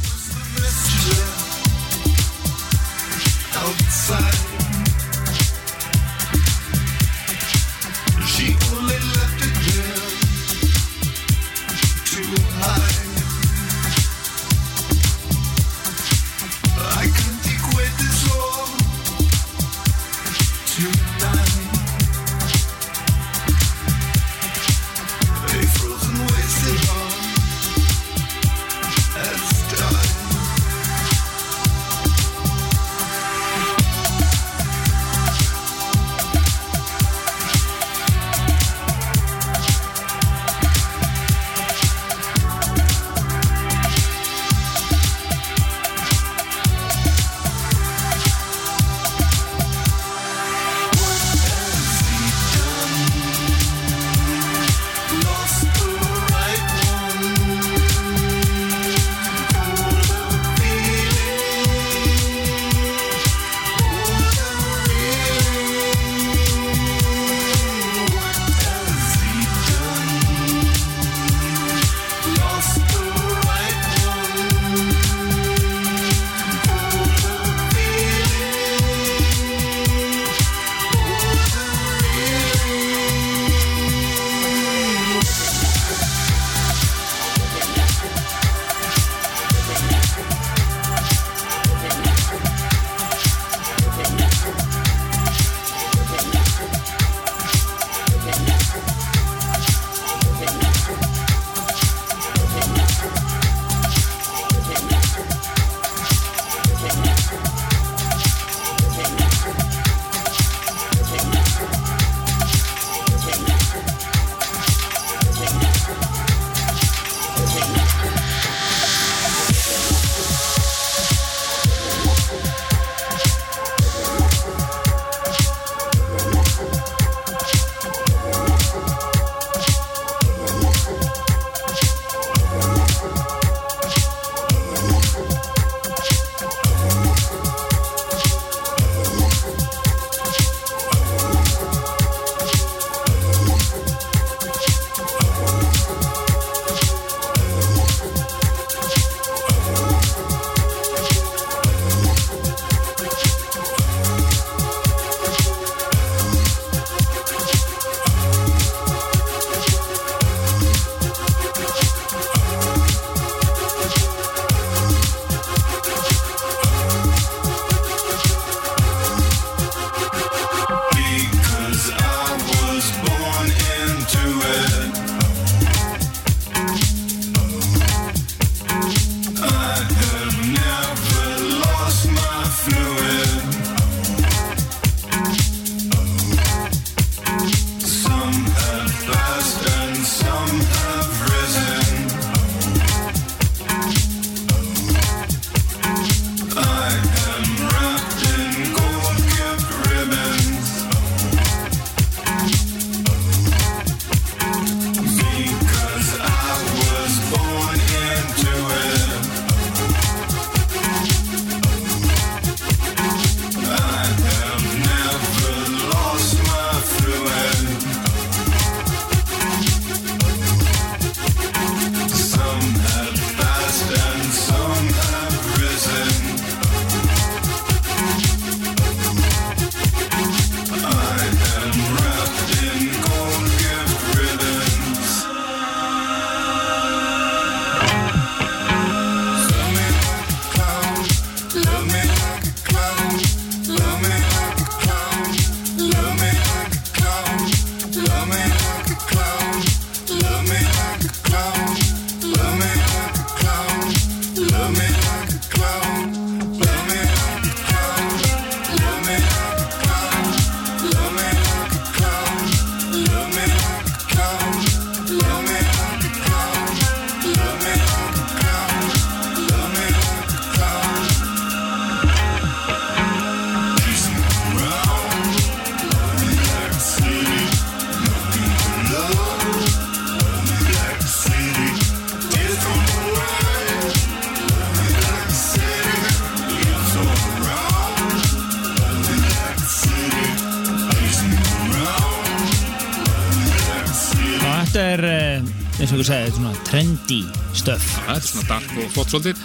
Ég 296.09 296.25
segi, 296.25 296.35
svona 296.39 296.53
trendy 296.65 297.19
stöf. 297.53 297.83
Það 298.05 298.15
er 298.15 298.23
svona 298.25 298.47
dark 298.49 298.69
og 298.79 298.93
flott 298.95 299.11
svolítið. 299.11 299.41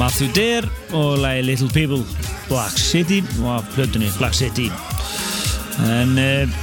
Matthew 0.00 0.30
Dare 0.36 0.70
og 0.96 1.18
lagi 1.20 1.42
Little 1.44 1.68
People, 1.74 2.04
Black 2.48 2.78
City 2.80 3.20
og 3.42 3.50
af 3.58 3.66
plötunni 3.74 4.08
Black 4.16 4.36
City. 4.38 4.70
En 5.84 6.16
uh, 6.16 6.56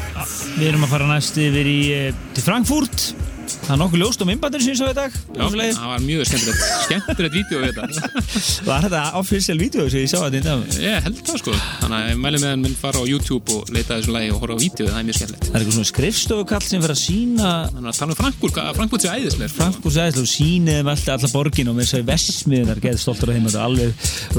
við 0.57 0.71
erum 0.71 0.87
að 0.87 0.95
fara 0.95 1.09
næst 1.11 1.37
yfir 1.37 1.69
í, 1.69 1.79
uh, 1.93 2.23
til 2.33 2.45
Frankfurt. 2.47 3.12
Það 3.43 3.73
er 3.73 3.79
nokkuð 3.81 4.01
ljóst 4.03 4.23
um 4.23 4.31
innbandir 4.33 4.63
síns 4.63 4.81
á 4.83 4.87
í 4.87 4.95
dag. 4.97 5.11
Já, 5.33 5.43
það 5.51 5.89
var 5.91 6.01
mjög 6.03 6.27
skemmtilegt, 6.29 6.63
skemmtilegt 6.87 7.35
vídeo 7.37 7.61
við 7.63 7.69
þetta. 7.73 7.85
Var 8.67 8.85
þetta 8.87 9.01
official 9.19 9.57
vídeo 9.59 9.85
sem 9.91 10.03
ég 10.03 10.11
sá 10.11 10.17
þetta 10.23 10.39
í 10.39 10.43
dag? 10.45 10.63
Ég 10.83 11.07
held 11.07 11.21
það 11.27 11.39
sko, 11.41 11.53
þannig 11.81 11.97
að 11.97 12.07
ég 12.11 12.17
mæli 12.23 12.37
með 12.43 12.49
hann 12.53 12.63
minn 12.63 12.77
fara 12.79 12.97
á 12.99 13.05
YouTube 13.07 13.47
og 13.57 13.71
leita 13.73 13.97
þessu 13.99 14.11
lagi 14.15 14.31
og 14.33 14.39
horfa 14.43 14.55
á 14.55 14.63
vídeo, 14.63 14.87
það 14.87 14.99
er 14.99 15.07
mjög 15.09 15.17
skemmtilegt. 15.19 15.43
Það 15.47 15.53
er 15.53 15.59
eitthvað 15.63 15.77
svona 15.77 15.91
skrifstofukall 15.91 16.63
sem 16.67 16.83
fyrir 16.83 16.95
að 16.95 17.01
sína 17.03 17.51
Þannig 17.73 17.89
að 17.89 17.99
tala 17.99 18.13
um 18.13 18.19
Frankfurt, 18.19 18.53
hvað 18.57 18.77
Frankfurt 18.77 19.03
sé 19.03 19.09
æðislega. 19.13 19.51
Frankfurt 19.57 19.95
sæðislega 19.97 20.23
og 20.23 20.31
síniðum 20.33 20.91
alltaf 20.93 21.13
alla 21.17 21.31
borgin 21.33 21.71
og 21.71 21.75
með 21.77 21.83
þess 21.87 21.97
að 21.99 22.07
vesmiðunar 22.11 22.79
getur 22.83 23.01
stoltur 23.03 23.31
af 23.31 23.35
þeim 23.37 23.47
þetta 23.47 23.59
er 23.59 23.67
alveg 23.67 23.91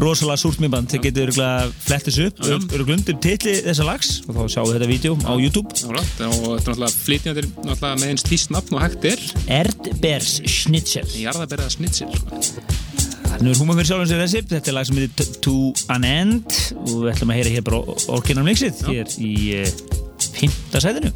rosalega 0.05 0.39
súrt 0.45 0.59
minnband 0.63 0.89
þið 0.93 1.05
getur 1.09 1.23
örgulega 1.29 1.69
flettis 1.85 2.19
upp 2.25 2.43
örgulega 2.45 2.97
undir 2.99 3.19
titli 3.25 3.55
þessa 3.65 3.85
lags 3.89 4.11
og 4.29 4.33
þá 4.39 4.43
sjáum 4.55 4.69
við 4.71 4.75
þetta 4.79 4.91
vídeo 4.93 5.13
á 5.25 5.33
YouTube 5.41 5.69
Þetta 8.95 9.11
er 9.11 9.19
er. 9.19 9.25
Erdbers 9.59 10.31
Schnitzel 10.49 11.09
Jarðaberða 11.19 11.67
snitsir, 11.75 12.09
sko. 12.15 12.41
Nú 13.43 13.51
er 13.51 13.59
húma 13.59 13.75
fyrir 13.75 13.89
sjálfum 13.91 14.07
sér 14.09 14.23
þessi. 14.23 14.43
Þetta 14.53 14.71
er 14.71 14.77
lag 14.77 14.87
sem 14.87 15.01
heitir 15.03 15.33
To- 15.45 15.75
An 15.93 16.07
End. 16.07 16.59
Og 16.85 16.93
við 17.03 17.11
ætlum 17.17 17.35
að 17.35 17.41
heyra 17.41 17.55
hér 17.57 17.67
bara 17.67 17.83
orginal 18.15 18.47
mixið 18.47 18.85
hér 18.87 19.17
í 19.19 19.35
uh, 19.59 19.75
fymta 20.39 20.83
sæðinu 20.85 21.11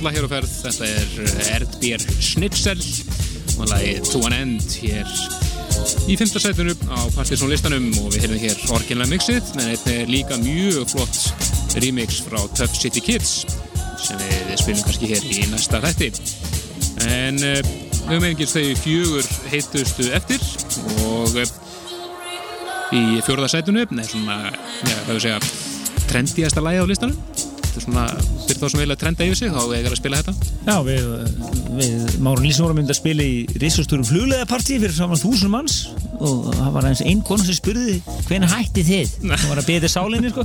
fráballa 0.00 0.16
hér 0.16 0.24
á 0.24 0.32
ferð. 0.32 0.52
Þetta 0.64 0.86
er 0.88 1.60
Erdbér 1.60 2.02
Schnitzel. 2.24 2.80
Og 3.60 3.68
lagið 3.68 4.06
To 4.08 4.20
an 4.24 4.32
End 4.32 4.76
hér 4.80 5.08
í 6.08 6.16
fymta 6.16 6.40
sætinu 6.40 6.72
á 6.88 6.98
Partiðsson 7.12 7.50
listanum 7.50 7.88
og 8.00 8.14
við 8.14 8.24
heyrðum 8.24 8.40
hér 8.40 8.62
orginlega 8.76 9.10
mixið 9.10 9.50
en 9.56 9.62
þetta 9.66 9.92
er 9.92 10.10
líka 10.12 10.38
mjög 10.40 10.88
flott 10.92 11.76
remix 11.80 12.20
frá 12.24 12.38
Tough 12.56 12.76
City 12.76 13.02
Kids 13.04 13.44
sem 14.00 14.20
við 14.20 14.56
spilum 14.60 14.84
kannski 14.86 15.10
hér 15.10 15.26
í 15.28 15.46
næsta 15.52 15.82
þætti. 15.84 16.10
En 17.10 17.40
við 17.40 17.72
höfum 18.08 18.28
einhvers 18.30 18.56
þau 18.56 18.64
fjögur 18.80 19.30
heitustu 19.52 20.08
eftir. 20.16 20.46
Og 21.10 21.36
uh, 21.42 21.52
í 22.96 23.04
fjórða 23.26 23.52
sætunu 23.52 23.84
er 23.84 24.08
svona, 24.08 24.40
ja, 24.48 24.96
hvað 25.04 25.18
við 25.18 25.26
segja 25.26 25.42
trendiasta 26.10 26.64
lagi 26.64 26.80
á 26.80 26.88
listanum 26.88 27.29
svona, 27.78 28.04
fyrir 28.46 28.60
þá 28.60 28.66
sem 28.72 28.82
vilja 28.82 28.96
trenda 29.00 29.26
yfir 29.26 29.38
sig 29.38 29.52
þá 29.52 29.60
það 29.60 29.88
að 29.90 29.98
spila 30.00 30.20
þetta? 30.20 30.34
Já, 30.66 30.74
við, 30.86 31.08
við 31.78 32.16
Márun 32.24 32.46
Lísson 32.46 32.66
vorum 32.66 32.80
myndið 32.80 32.94
að 32.94 32.98
spila 33.00 33.26
í 33.26 33.60
risastórum 33.62 34.08
flugleðapartí 34.08 34.78
fyrir 34.82 34.96
saman 34.96 35.20
þúsund 35.20 35.52
manns 35.54 35.78
og 36.20 36.50
það 36.52 36.74
var 36.74 36.88
eins 36.90 37.04
einn 37.04 37.22
konu 37.26 37.46
sem 37.46 37.56
spurði 37.56 37.96
hvenær 38.28 38.52
hætti 38.52 38.84
þið? 38.86 39.14
Það 39.30 39.46
var 39.52 39.62
að 39.62 39.70
beða 39.70 39.90
sálinni 39.92 40.32
sko. 40.34 40.44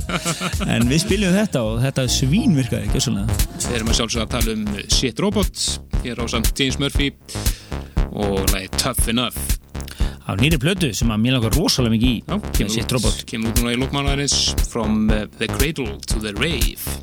En 0.72 0.88
við 0.88 1.02
spiljum 1.04 1.36
þetta 1.36 1.64
og 1.66 1.82
þetta 1.84 2.06
svínvirkaði 2.16 2.88
ekki 2.88 3.02
össulega 3.02 3.38
Við 3.66 3.76
erum 3.76 3.92
að 3.92 4.00
sjálfsögða 4.00 4.26
að 4.26 4.34
tala 4.36 4.56
um 4.56 4.64
Shit 4.96 5.22
Robot 5.24 5.66
hér 6.06 6.22
á 6.22 6.24
samt 6.32 6.52
James 6.56 6.80
Murphy 6.80 7.12
og 8.16 8.40
lagi 8.54 8.70
Tough 8.80 9.10
Enough. 9.12 9.56
Á 10.26 10.34
nýri 10.34 10.58
plötu 10.58 10.90
sem 10.96 11.10
að 11.12 11.20
mér 11.22 11.36
langar 11.36 11.54
rosalega 11.54 11.94
mikið 11.94 12.08
í 12.10 12.16
Já, 12.26 12.36
kemur 13.30 13.52
út 13.52 13.60
núna 13.60 13.74
í 13.76 13.78
lókmánaðarins 13.78 14.38
From 14.72 15.06
uh, 15.06 15.26
the 15.38 15.46
Cradle 15.54 16.00
to 16.10 16.18
the 16.18 16.34
Rave 16.40 16.95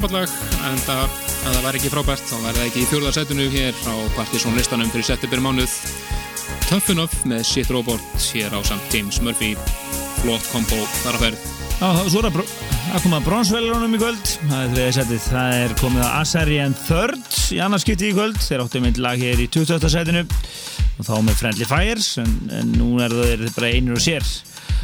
frábært 0.00 0.14
lag 0.16 0.30
en 0.64 0.78
það, 0.80 1.00
að 1.44 1.54
það 1.54 1.64
væri 1.66 1.78
ekki 1.80 1.90
frábært 1.92 2.22
þá 2.24 2.36
væri 2.40 2.56
það 2.56 2.66
ekki 2.70 2.80
í 2.80 2.88
fjórðarsætinu 2.88 3.46
hér 3.52 3.80
á 3.84 3.94
Partiðsson 4.16 4.56
listanum 4.56 4.92
fyrir 4.92 5.06
september 5.10 5.42
mánuð. 5.44 5.72
Tough 6.70 6.92
Enough 6.94 7.26
með 7.28 7.42
Shit 7.44 7.72
Robot 7.74 8.28
hér 8.30 8.54
á 8.56 8.60
samt 8.64 8.94
James 8.94 9.18
Murphy. 9.20 9.50
Flott 10.22 10.46
kombo 10.52 10.78
þar 11.02 11.18
að 11.18 11.24
ferð 11.26 11.42
Já, 11.80 11.90
svo 12.12 12.22
er 12.22 12.28
að, 12.30 12.38
að 12.94 13.04
koma 13.04 13.20
bronsvelunum 13.24 13.96
í 13.96 14.00
kvöld. 14.00 14.32
Það 14.48 14.80
er 14.86 15.20
það 15.26 15.56
er 15.58 15.74
komið 15.80 16.04
að 16.06 16.16
Asarian 16.20 16.76
Third 16.86 17.36
í 17.56 17.60
annars 17.64 17.84
skipti 17.84 18.08
í 18.08 18.14
kvöld. 18.16 18.40
Þeir 18.40 18.64
áttu 18.64 18.82
mynd 18.84 19.00
lag 19.04 19.20
hér 19.20 19.40
í 19.40 19.48
28. 19.52 19.92
setinu. 19.92 20.24
Og 21.00 21.08
þá 21.08 21.14
með 21.24 21.36
Friendly 21.40 21.68
Fires 21.68 22.14
en, 22.20 22.38
en 22.56 22.72
nú 22.76 22.94
er 23.04 23.12
það 23.12 23.52
bara 23.56 23.74
einur 23.74 24.00
og 24.00 24.04
sér. 24.04 24.24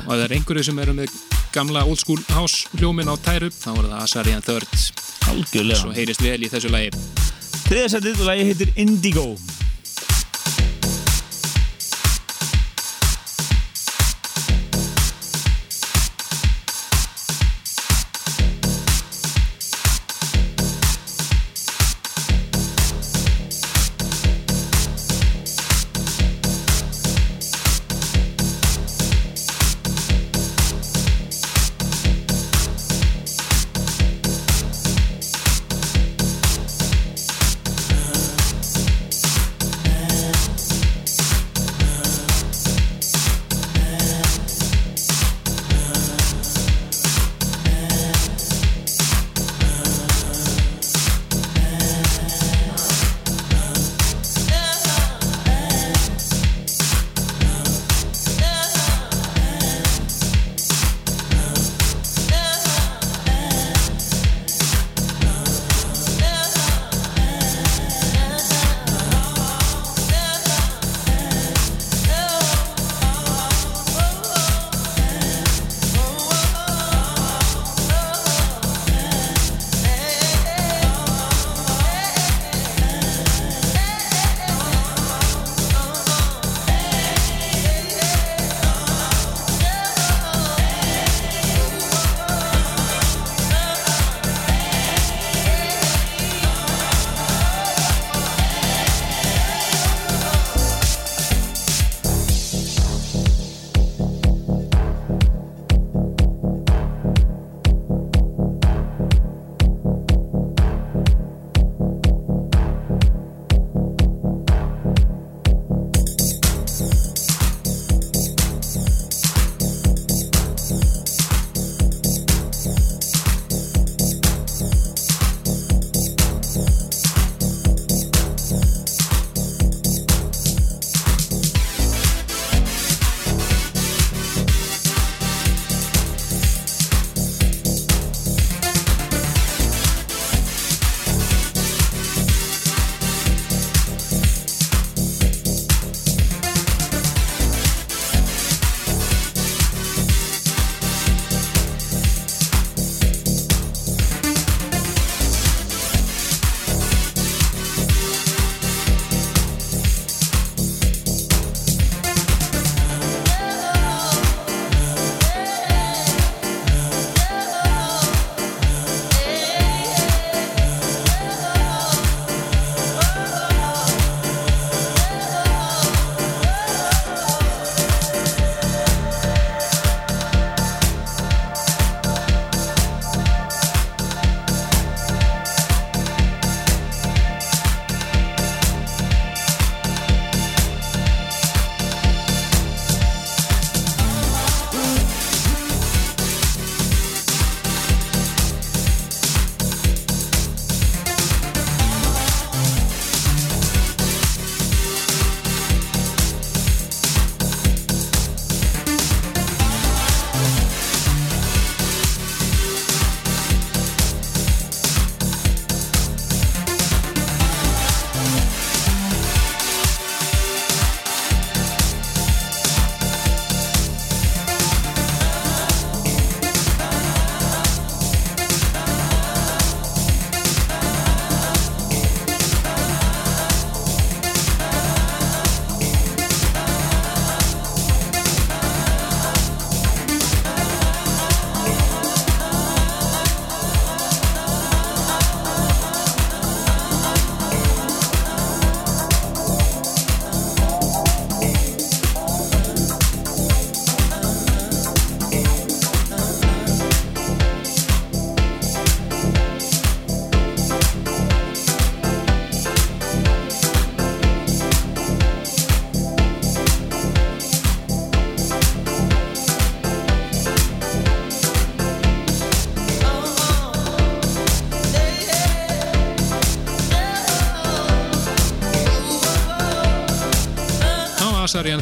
Og 0.04 0.12
það 0.12 0.26
er 0.26 0.36
einhverju 0.36 0.68
sem 0.68 0.84
eru 0.84 0.96
með 0.96 1.16
gamla 1.56 1.86
old 1.88 2.00
school 2.00 2.20
house 2.34 2.68
hljómin 2.76 3.08
á 3.08 3.16
tæru 3.16 3.48
þá 3.48 3.70
er 3.72 3.86
það 3.88 4.00
Asarian 4.02 4.44
Third 4.44 4.85
algjörlega. 5.32 5.82
Svo 5.82 5.94
heyrist 5.96 6.24
vel 6.24 6.40
í 6.42 6.50
þessu 6.52 6.72
lagi. 6.72 6.90
Þriðið 7.66 7.92
setið 7.96 8.20
og 8.22 8.28
lagi 8.30 8.48
heitir 8.50 8.74
Indigo 8.78 9.28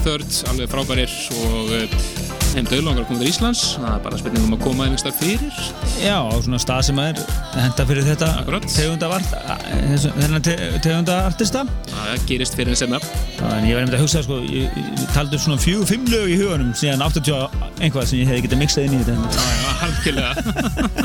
Third, 0.04 0.26
alveg 0.52 0.68
frábærir 0.68 1.12
og 1.40 1.70
þeim 2.54 2.66
döðlangar 2.70 3.02
að 3.02 3.08
koma 3.08 3.20
til 3.22 3.30
Íslands. 3.30 3.62
Það 3.80 3.86
er 3.96 4.02
bara 4.04 4.18
spurning 4.20 4.44
um 4.46 4.52
að 4.54 4.60
koma 4.62 4.84
einhvers 4.84 5.04
þar 5.06 5.14
fyrir. 5.18 5.56
Já, 6.04 6.16
á 6.20 6.34
svona 6.44 6.60
stað 6.62 6.82
sem 6.90 7.00
er 7.02 7.22
henda 7.56 7.86
fyrir 7.88 8.04
þetta 8.06 8.28
tegunda 10.84 11.16
artista 11.28 11.64
það 11.90 12.26
gerist 12.28 12.56
fyrir 12.58 12.76
senna 12.78 13.00
en 13.00 13.66
ég 13.68 13.74
var 13.76 13.82
einmitt 13.84 13.96
að 13.96 14.04
hugsa 14.04 14.22
sko, 14.26 14.38
ég, 14.44 14.76
ég 14.76 15.04
taldi 15.14 15.38
upp 15.38 15.44
svona 15.46 15.62
fjögur, 15.62 15.88
fimm 15.88 16.04
lög 16.12 16.30
í 16.34 16.38
hugunum 16.42 16.74
síðan 16.78 17.04
80 17.06 17.32
og 17.38 17.56
einhvað 17.80 18.10
sem 18.10 18.20
ég 18.22 18.30
hefði 18.30 18.44
getað 18.48 18.62
mixað 18.64 18.88
inn 18.88 18.98
í 18.98 19.02
þetta. 19.06 19.14
Já, 19.32 19.44
já, 19.54 19.70
halkilega 19.84 20.32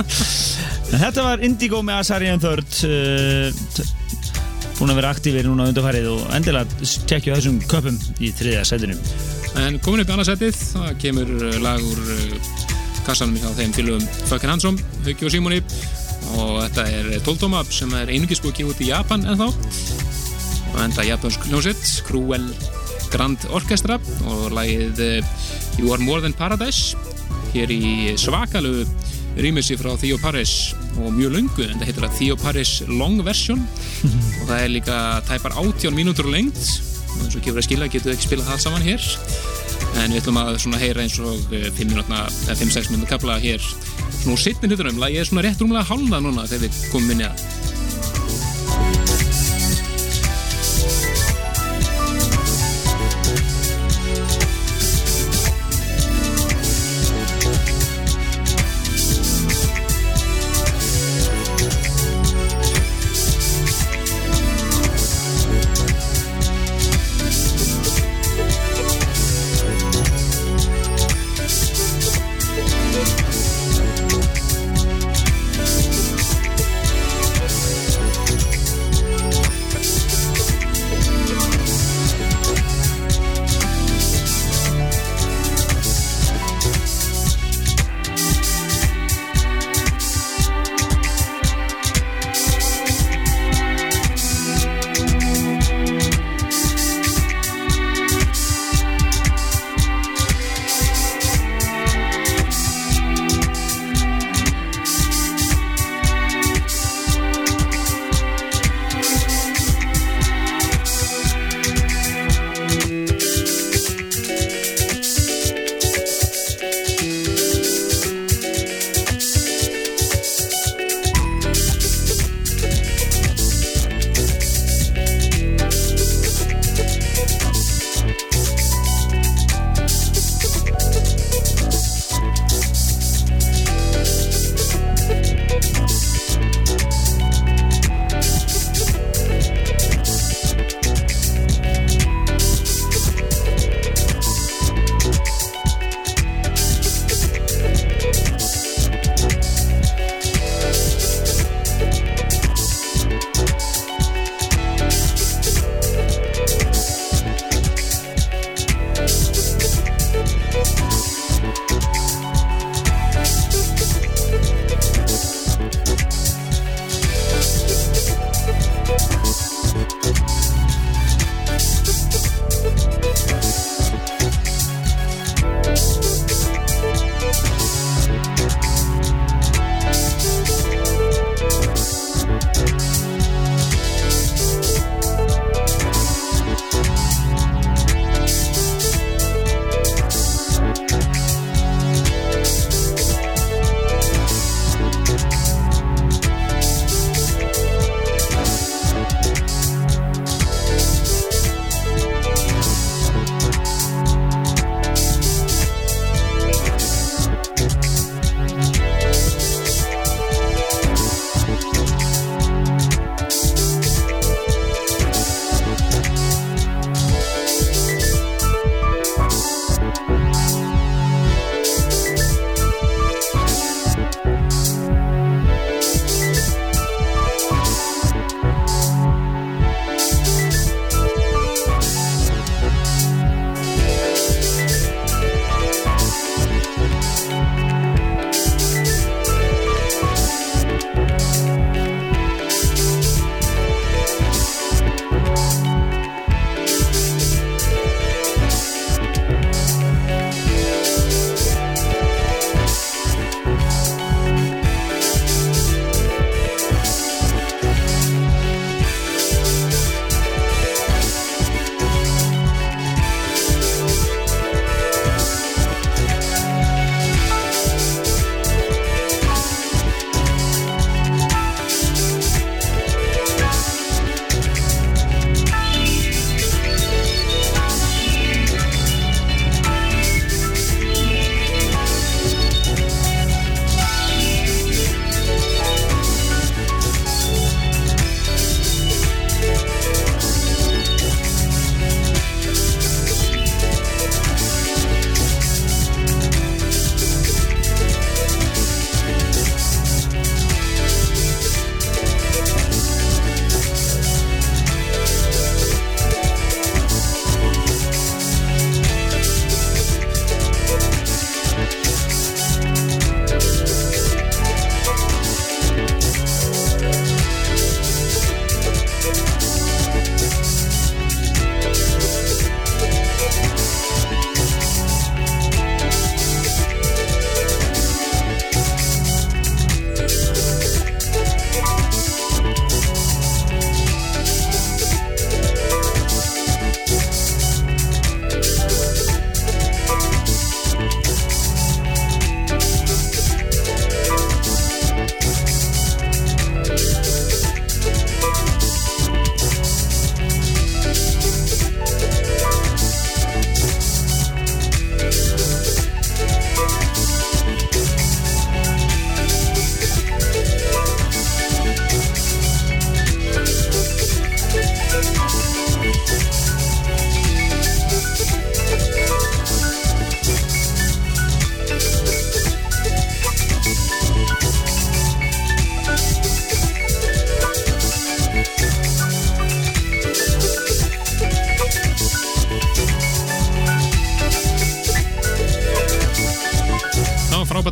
En 0.89 1.01
þetta 1.03 1.25
var 1.27 1.43
Indigo 1.45 1.81
með 1.85 1.99
Asarian 2.03 2.41
Third 2.41 2.69
t- 2.73 3.89
búin 4.79 4.93
að 4.93 5.01
vera 5.01 5.11
aktífir 5.11 5.47
núna 5.47 5.67
undarfærið 5.69 6.07
og 6.13 6.21
endilega 6.37 6.89
tekja 7.09 7.35
þessum 7.35 7.59
köpum 7.67 7.99
í 8.23 8.31
þriðja 8.31 8.63
setinu 8.67 8.95
En 9.59 9.79
komin 9.83 10.03
upp 10.03 10.11
í 10.11 10.13
annarsætið, 10.13 10.59
það 10.75 10.91
kemur 11.01 11.31
uh, 11.35 11.55
lag 11.63 11.83
úr 11.83 12.11
uh, 12.13 12.51
kassanum 13.07 13.39
hjá 13.41 13.49
þeim 13.57 13.73
fylgum 13.75 14.05
Fökken 14.29 14.53
Hansson, 14.53 14.77
Hauki 15.07 15.27
og 15.27 15.33
Simoni 15.33 15.59
og 16.37 16.59
þetta 16.61 16.85
er 16.93 17.09
Toldóma 17.25 17.63
sem 17.73 17.91
er 17.97 18.11
einungis 18.13 18.41
búið 18.43 18.53
að 18.53 18.59
gefa 18.59 18.73
út 18.73 18.83
í 18.83 18.89
Japan 18.91 19.25
ennþá. 19.33 19.47
Og 20.69 20.81
enda 20.83 21.05
japansk 21.07 21.47
hljómsveit 21.49 21.93
Cruel 22.05 22.45
Grand 23.09 23.47
Orchestra 23.57 23.97
og 24.29 24.51
lagið 24.53 25.01
uh, 25.05 25.33
You 25.79 25.93
Are 25.95 26.03
More 26.03 26.21
Than 26.23 26.37
Paradise 26.37 26.95
hér 27.55 27.71
í 27.73 28.13
svakalu 28.21 28.83
rýmissi 29.39 29.79
frá 29.79 29.95
Theo 29.97 30.19
Paris 30.21 30.75
og 30.99 31.15
mjög 31.15 31.35
löngu, 31.37 31.65
en 31.65 31.79
það 31.79 31.89
heitir 31.89 32.07
að 32.07 32.17
Theo 32.17 32.37
Paris 32.39 32.73
Long 32.87 33.19
Version. 33.25 33.61
Og 34.41 34.45
það 34.49 34.57
er 34.59 34.73
líka 34.73 34.97
tæpar 35.29 35.57
18 35.59 35.95
mínútur 35.95 36.29
lengt 36.31 36.59
og 37.09 37.23
eins 37.25 37.35
og 37.35 37.41
gefur 37.43 37.59
að 37.59 37.65
skilja 37.65 37.89
getur 37.89 38.11
við 38.11 38.17
ekki 38.17 38.29
spilað 38.29 38.51
það 38.51 38.63
saman 38.65 38.85
hér. 38.85 39.07
En 39.99 40.13
við 40.13 40.19
ætlum 40.21 40.37
að 40.43 40.51
svona 40.63 40.81
heyra 40.81 41.03
eins 41.03 41.17
og 41.23 41.49
5 41.49 41.79
minútna, 41.89 42.27
eða 42.45 42.59
5-6 42.61 42.91
minútna 42.93 43.09
kapla 43.09 43.39
hér 43.41 43.63
svona 44.19 44.35
úr 44.35 44.41
sittni 44.41 44.67
hlutunum, 44.67 44.99
lagið 44.99 45.21
er 45.21 45.27
svona 45.29 45.43
rétt 45.45 45.61
rúmlega 45.63 45.87
hálna 45.87 46.19
núna 46.23 46.45
þegar 46.49 46.65
við 46.65 46.79
komum 46.91 47.13
inn 47.13 47.23
í 47.23 47.27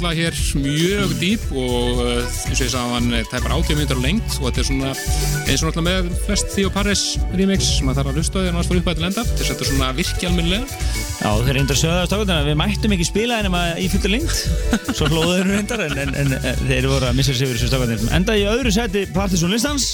einfallega 0.07 0.31
hér 0.31 0.35
mjög 0.63 1.13
dýp 1.19 1.45
og 1.51 1.99
uh, 1.99 2.47
eins 2.47 2.59
og 2.59 2.63
ég 2.63 2.71
sagði 2.71 2.93
hann 2.93 3.09
tæpar 3.31 3.53
80 3.57 3.77
minnur 3.79 3.99
á 3.99 4.05
lengt 4.05 4.37
og 4.39 4.45
þetta 4.47 4.61
er 4.61 4.67
svona 4.69 4.91
eins 4.93 5.63
og 5.63 5.67
náttúrulega 5.67 5.85
með 5.87 6.21
flest 6.27 6.51
Theo 6.53 6.69
Paris 6.73 7.03
remix 7.35 7.67
sem 7.77 7.89
að 7.91 7.99
þarf 7.99 8.11
að 8.11 8.19
hlusta 8.21 8.37
á 8.37 8.41
því 8.41 8.51
að 8.51 8.55
náttúrulega 8.57 8.83
upp 8.83 8.87
að 8.87 8.93
þetta 8.93 9.05
lenda. 9.07 9.25
Þetta 9.27 9.43
er 9.43 9.49
þetta 9.51 9.67
svona 9.71 9.89
virki 9.97 10.29
almennilega. 10.29 10.79
Já, 11.17 11.29
þeir 11.47 11.57
reyndar 11.57 11.81
sögðast 11.81 12.15
á 12.15 12.17
þetta 12.21 12.37
við 12.47 12.57
mættum 12.61 12.95
ekki 12.97 13.07
spila 13.09 13.39
en 13.41 13.57
að 13.57 13.81
í 13.83 13.89
fullu 13.91 14.13
lengt 14.13 14.95
svo 14.97 15.09
hlóðu 15.11 15.35
þeir 15.35 15.51
reyndar 15.57 15.85
en, 15.87 15.97
en, 16.05 16.15
en, 16.23 16.33
en 16.37 16.63
þeir 16.69 16.89
voru 16.91 17.09
að 17.09 17.19
missa 17.19 17.35
sig 17.35 17.47
yfir 17.47 17.57
þessu 17.59 17.71
stakarnir 17.71 18.07
Enda 18.17 18.37
í 18.37 18.47
öðru 18.47 18.73
seti 18.75 19.05
Partisan 19.15 19.51
listans 19.53 19.89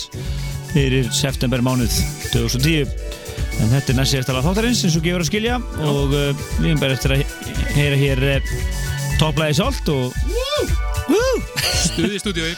fyrir 0.73 1.09
september 1.15 1.63
mánuð 1.63 1.93
2010 2.33 2.89
en 3.61 3.69
þetta 3.69 3.93
er 3.93 3.97
næst 3.99 4.29
alveg 4.33 4.45
þáttarins 4.47 4.79
eins 4.83 4.95
og 4.97 5.03
gefur 5.05 5.21
að 5.23 5.29
skilja. 5.29 5.59
Og 5.85 6.13
uh, 6.17 6.45
við 6.57 6.71
erum 6.71 6.79
bara 6.81 6.95
eftir 6.97 7.13
að 7.13 7.21
he- 7.21 7.67
heyra 7.77 7.99
hér 8.01 8.23
uh, 8.31 8.55
topplæði 9.19 9.55
sált 9.57 9.89
og 9.93 10.13
stuði 11.83 12.17
í 12.17 12.21
stúdíói. 12.21 12.53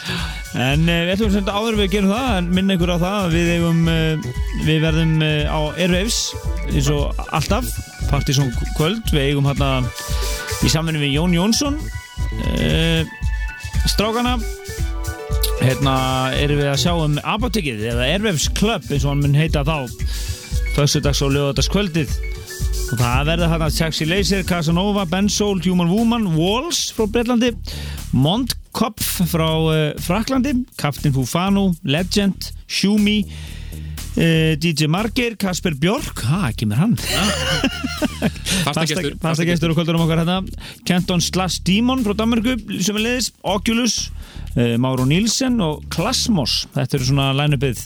En 0.61 0.85
uh, 0.85 1.01
við 1.07 1.13
ætlum 1.15 1.33
sem 1.33 1.41
þetta 1.41 1.57
áður 1.57 1.79
við 1.81 1.91
gerum 1.95 2.13
það 2.13 2.29
en 2.37 2.49
minna 2.55 2.77
ykkur 2.77 2.93
á 2.95 2.97
það 3.01 3.17
að 3.19 3.35
við 3.35 3.51
eigum 3.55 3.81
uh, 3.91 4.29
við 4.67 4.79
verðum 4.85 5.15
uh, 5.25 5.43
á 5.49 5.59
Airwaves 5.73 6.19
eins 6.71 6.89
og 6.93 7.25
alltaf 7.29 7.69
Partizón 8.05 8.51
kvöld, 8.77 9.01
við 9.09 9.31
eigum 9.31 9.47
hérna 9.49 9.71
í 10.63 10.69
samvinni 10.71 11.01
við 11.01 11.15
Jón 11.17 11.33
Jónsson 11.35 11.79
strákana. 13.89 14.35
Hérna 15.61 15.95
erum 16.37 16.59
við 16.59 16.69
að 16.69 16.81
sjá 16.83 16.93
um 16.99 17.17
apotekið 17.23 17.83
eða 17.93 18.07
Airwaves 18.11 18.47
Club 18.57 18.85
eins 18.91 19.05
og 19.05 19.13
hann 19.13 19.23
mun 19.23 19.37
heita 19.37 19.65
þá. 19.65 19.89
Föstudags 20.75 21.23
og 21.25 21.33
lögadagskvöldið 21.33 22.13
og 22.95 23.01
það 23.01 23.25
verður 23.27 23.49
hérna 23.51 23.67
Sexy 23.73 24.05
Laser, 24.07 24.43
Casanova, 24.47 25.03
Ben 25.09 25.27
Soul, 25.27 25.59
Human 25.65 25.89
Woman, 25.91 26.29
Walls 26.37 26.93
frá 26.95 27.07
Breitlandi, 27.11 27.49
Mondkopf 28.15 29.17
frá 29.27 29.49
uh, 29.51 29.73
Fraklandi, 29.99 30.53
Captain 30.79 31.11
Fufano, 31.11 31.73
Legend, 31.83 32.53
Shumi, 32.71 33.25
DJ 34.15 34.87
Marger, 34.87 35.35
Kasper 35.35 35.75
Björk, 35.75 36.21
ha, 36.29 36.45
ekki 36.51 36.67
mér 36.69 36.79
hann, 36.79 36.93
fasta 38.63 39.43
gestur 39.47 39.73
og 39.73 39.75
kvöldurum 39.75 40.05
okkar 40.05 40.21
hérna, 40.21 40.37
Kenton 40.87 41.23
Slash 41.23 41.63
Demon 41.67 42.05
frá 42.05 42.15
Danmarku, 42.15 42.55
sem 42.79 42.95
er 42.95 43.03
leiðis, 43.03 43.29
Oculus, 43.43 43.97
uh, 44.55 44.77
Mauro 44.79 45.03
Nielsen 45.09 45.59
og 45.63 45.83
Klasmos, 45.91 46.61
þetta 46.77 46.99
eru 46.99 47.09
svona 47.09 47.27
line-upið. 47.41 47.83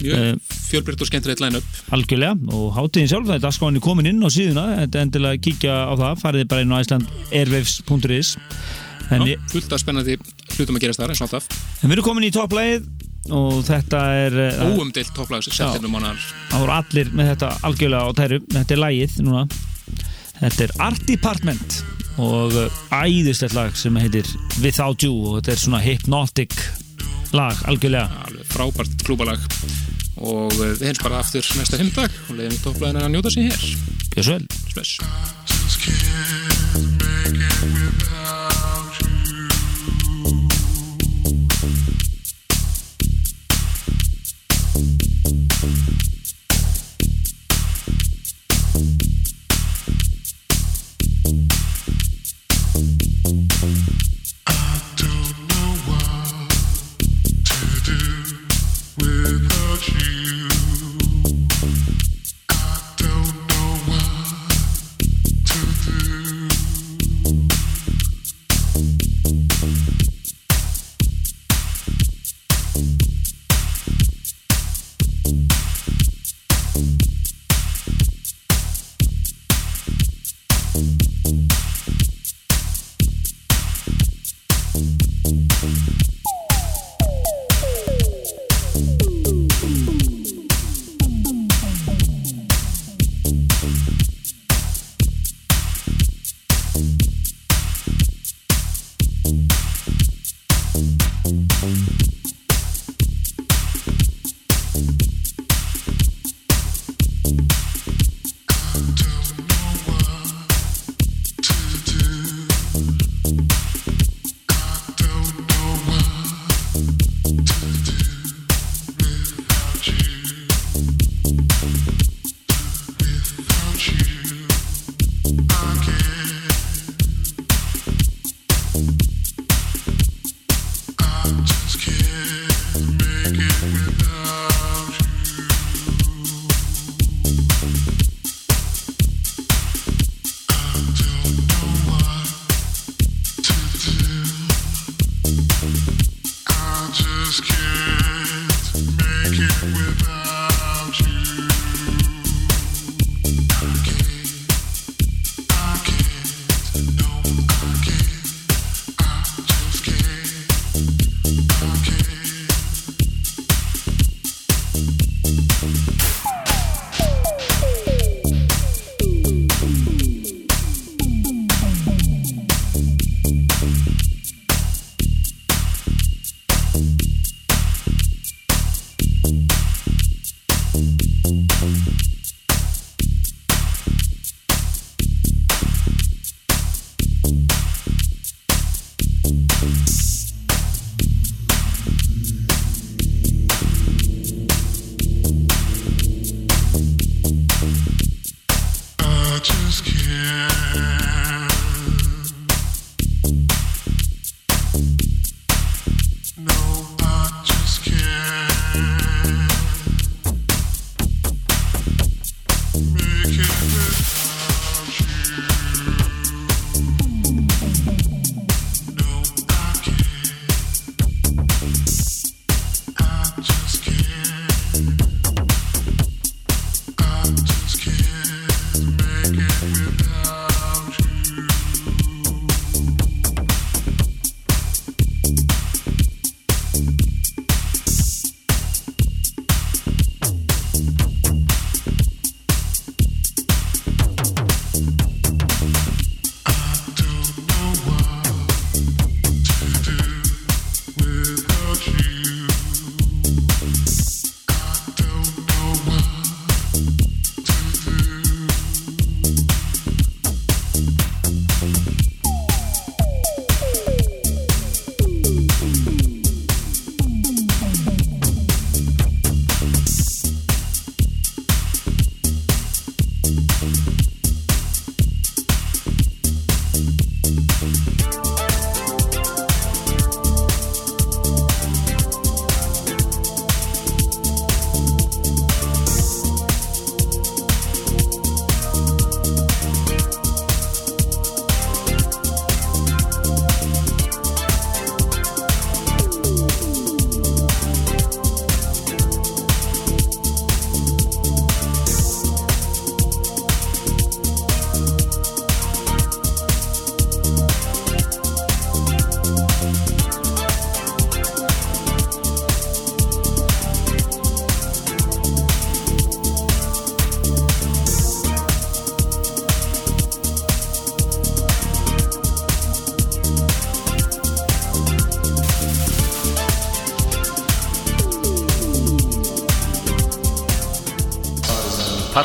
Mjög 0.00 0.56
fjölbreytt 0.68 1.04
og 1.04 1.10
skemmtilegt 1.10 1.44
line-up. 1.44 1.78
Algjörlega. 1.96 2.36
Og 2.54 2.72
hátíðin 2.76 3.12
sjálf, 3.12 3.30
þetta 3.34 3.50
er 3.50 3.56
skóðan 3.56 3.80
komin 3.84 4.08
inn 4.12 4.24
á 4.24 4.28
síðuna, 4.32 4.66
þetta 4.84 5.00
er 5.00 5.06
endilega 5.08 5.36
að 5.36 5.44
kíkja 5.48 5.78
á 5.84 5.92
það. 6.00 6.22
Farið 6.22 6.48
bara 6.52 6.64
inn 6.64 6.76
á 6.76 6.80
icelandairwaves.is 6.80 8.36
fullt 9.08 9.72
af 9.72 9.80
spennandi 9.80 10.18
hlutum 10.56 10.76
að 10.76 10.82
gerast 10.84 11.00
þar 11.00 11.14
en 11.16 11.88
við 11.88 11.94
erum 11.94 12.04
komin 12.04 12.26
í 12.28 12.32
topplægið 12.34 13.07
og 13.34 13.60
þetta 13.66 14.00
er 14.24 14.36
eh, 14.44 14.56
það 14.56 14.74
óumdeilt 14.78 15.12
topplags 15.16 15.50
það 15.58 15.84
voru 16.62 16.74
allir 16.74 17.12
með 17.12 17.30
þetta 17.32 17.50
algjörlega 17.68 18.08
á 18.08 18.10
tæru. 18.18 18.38
Þetta 18.54 18.74
er 18.74 18.82
lægið 18.84 19.12
núna. 19.26 19.44
Þetta 20.38 20.60
er 20.64 20.74
Art 20.88 21.04
Department 21.08 21.78
og 22.18 22.56
eh, 22.58 22.82
æðislegt 22.94 23.56
lag 23.56 23.76
sem 23.78 23.98
heitir 24.00 24.26
Without 24.62 25.02
You 25.06 25.14
og 25.14 25.38
þetta 25.38 25.54
er 25.54 25.62
svona 25.64 25.82
hypnotic 25.84 26.52
lag 27.36 27.56
algjörlega. 27.68 28.08
Alveg 28.28 28.46
frábært 28.52 28.94
klúbalag. 29.06 29.40
Og 30.18 30.50
uh, 30.50 30.72
við 30.74 30.88
heins 30.88 31.02
bara 31.04 31.20
aftur 31.22 31.44
næsta 31.54 31.78
heimdag 31.78 32.10
og 32.26 32.34
leiðum 32.40 32.58
topplæðin 32.64 33.04
að 33.04 33.12
njóta 33.14 33.30
sér 33.30 33.44
hér. 33.52 33.62
Gjör 34.18 34.42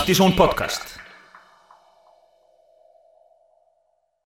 Partizón 0.04 0.36
podcast 0.36 0.63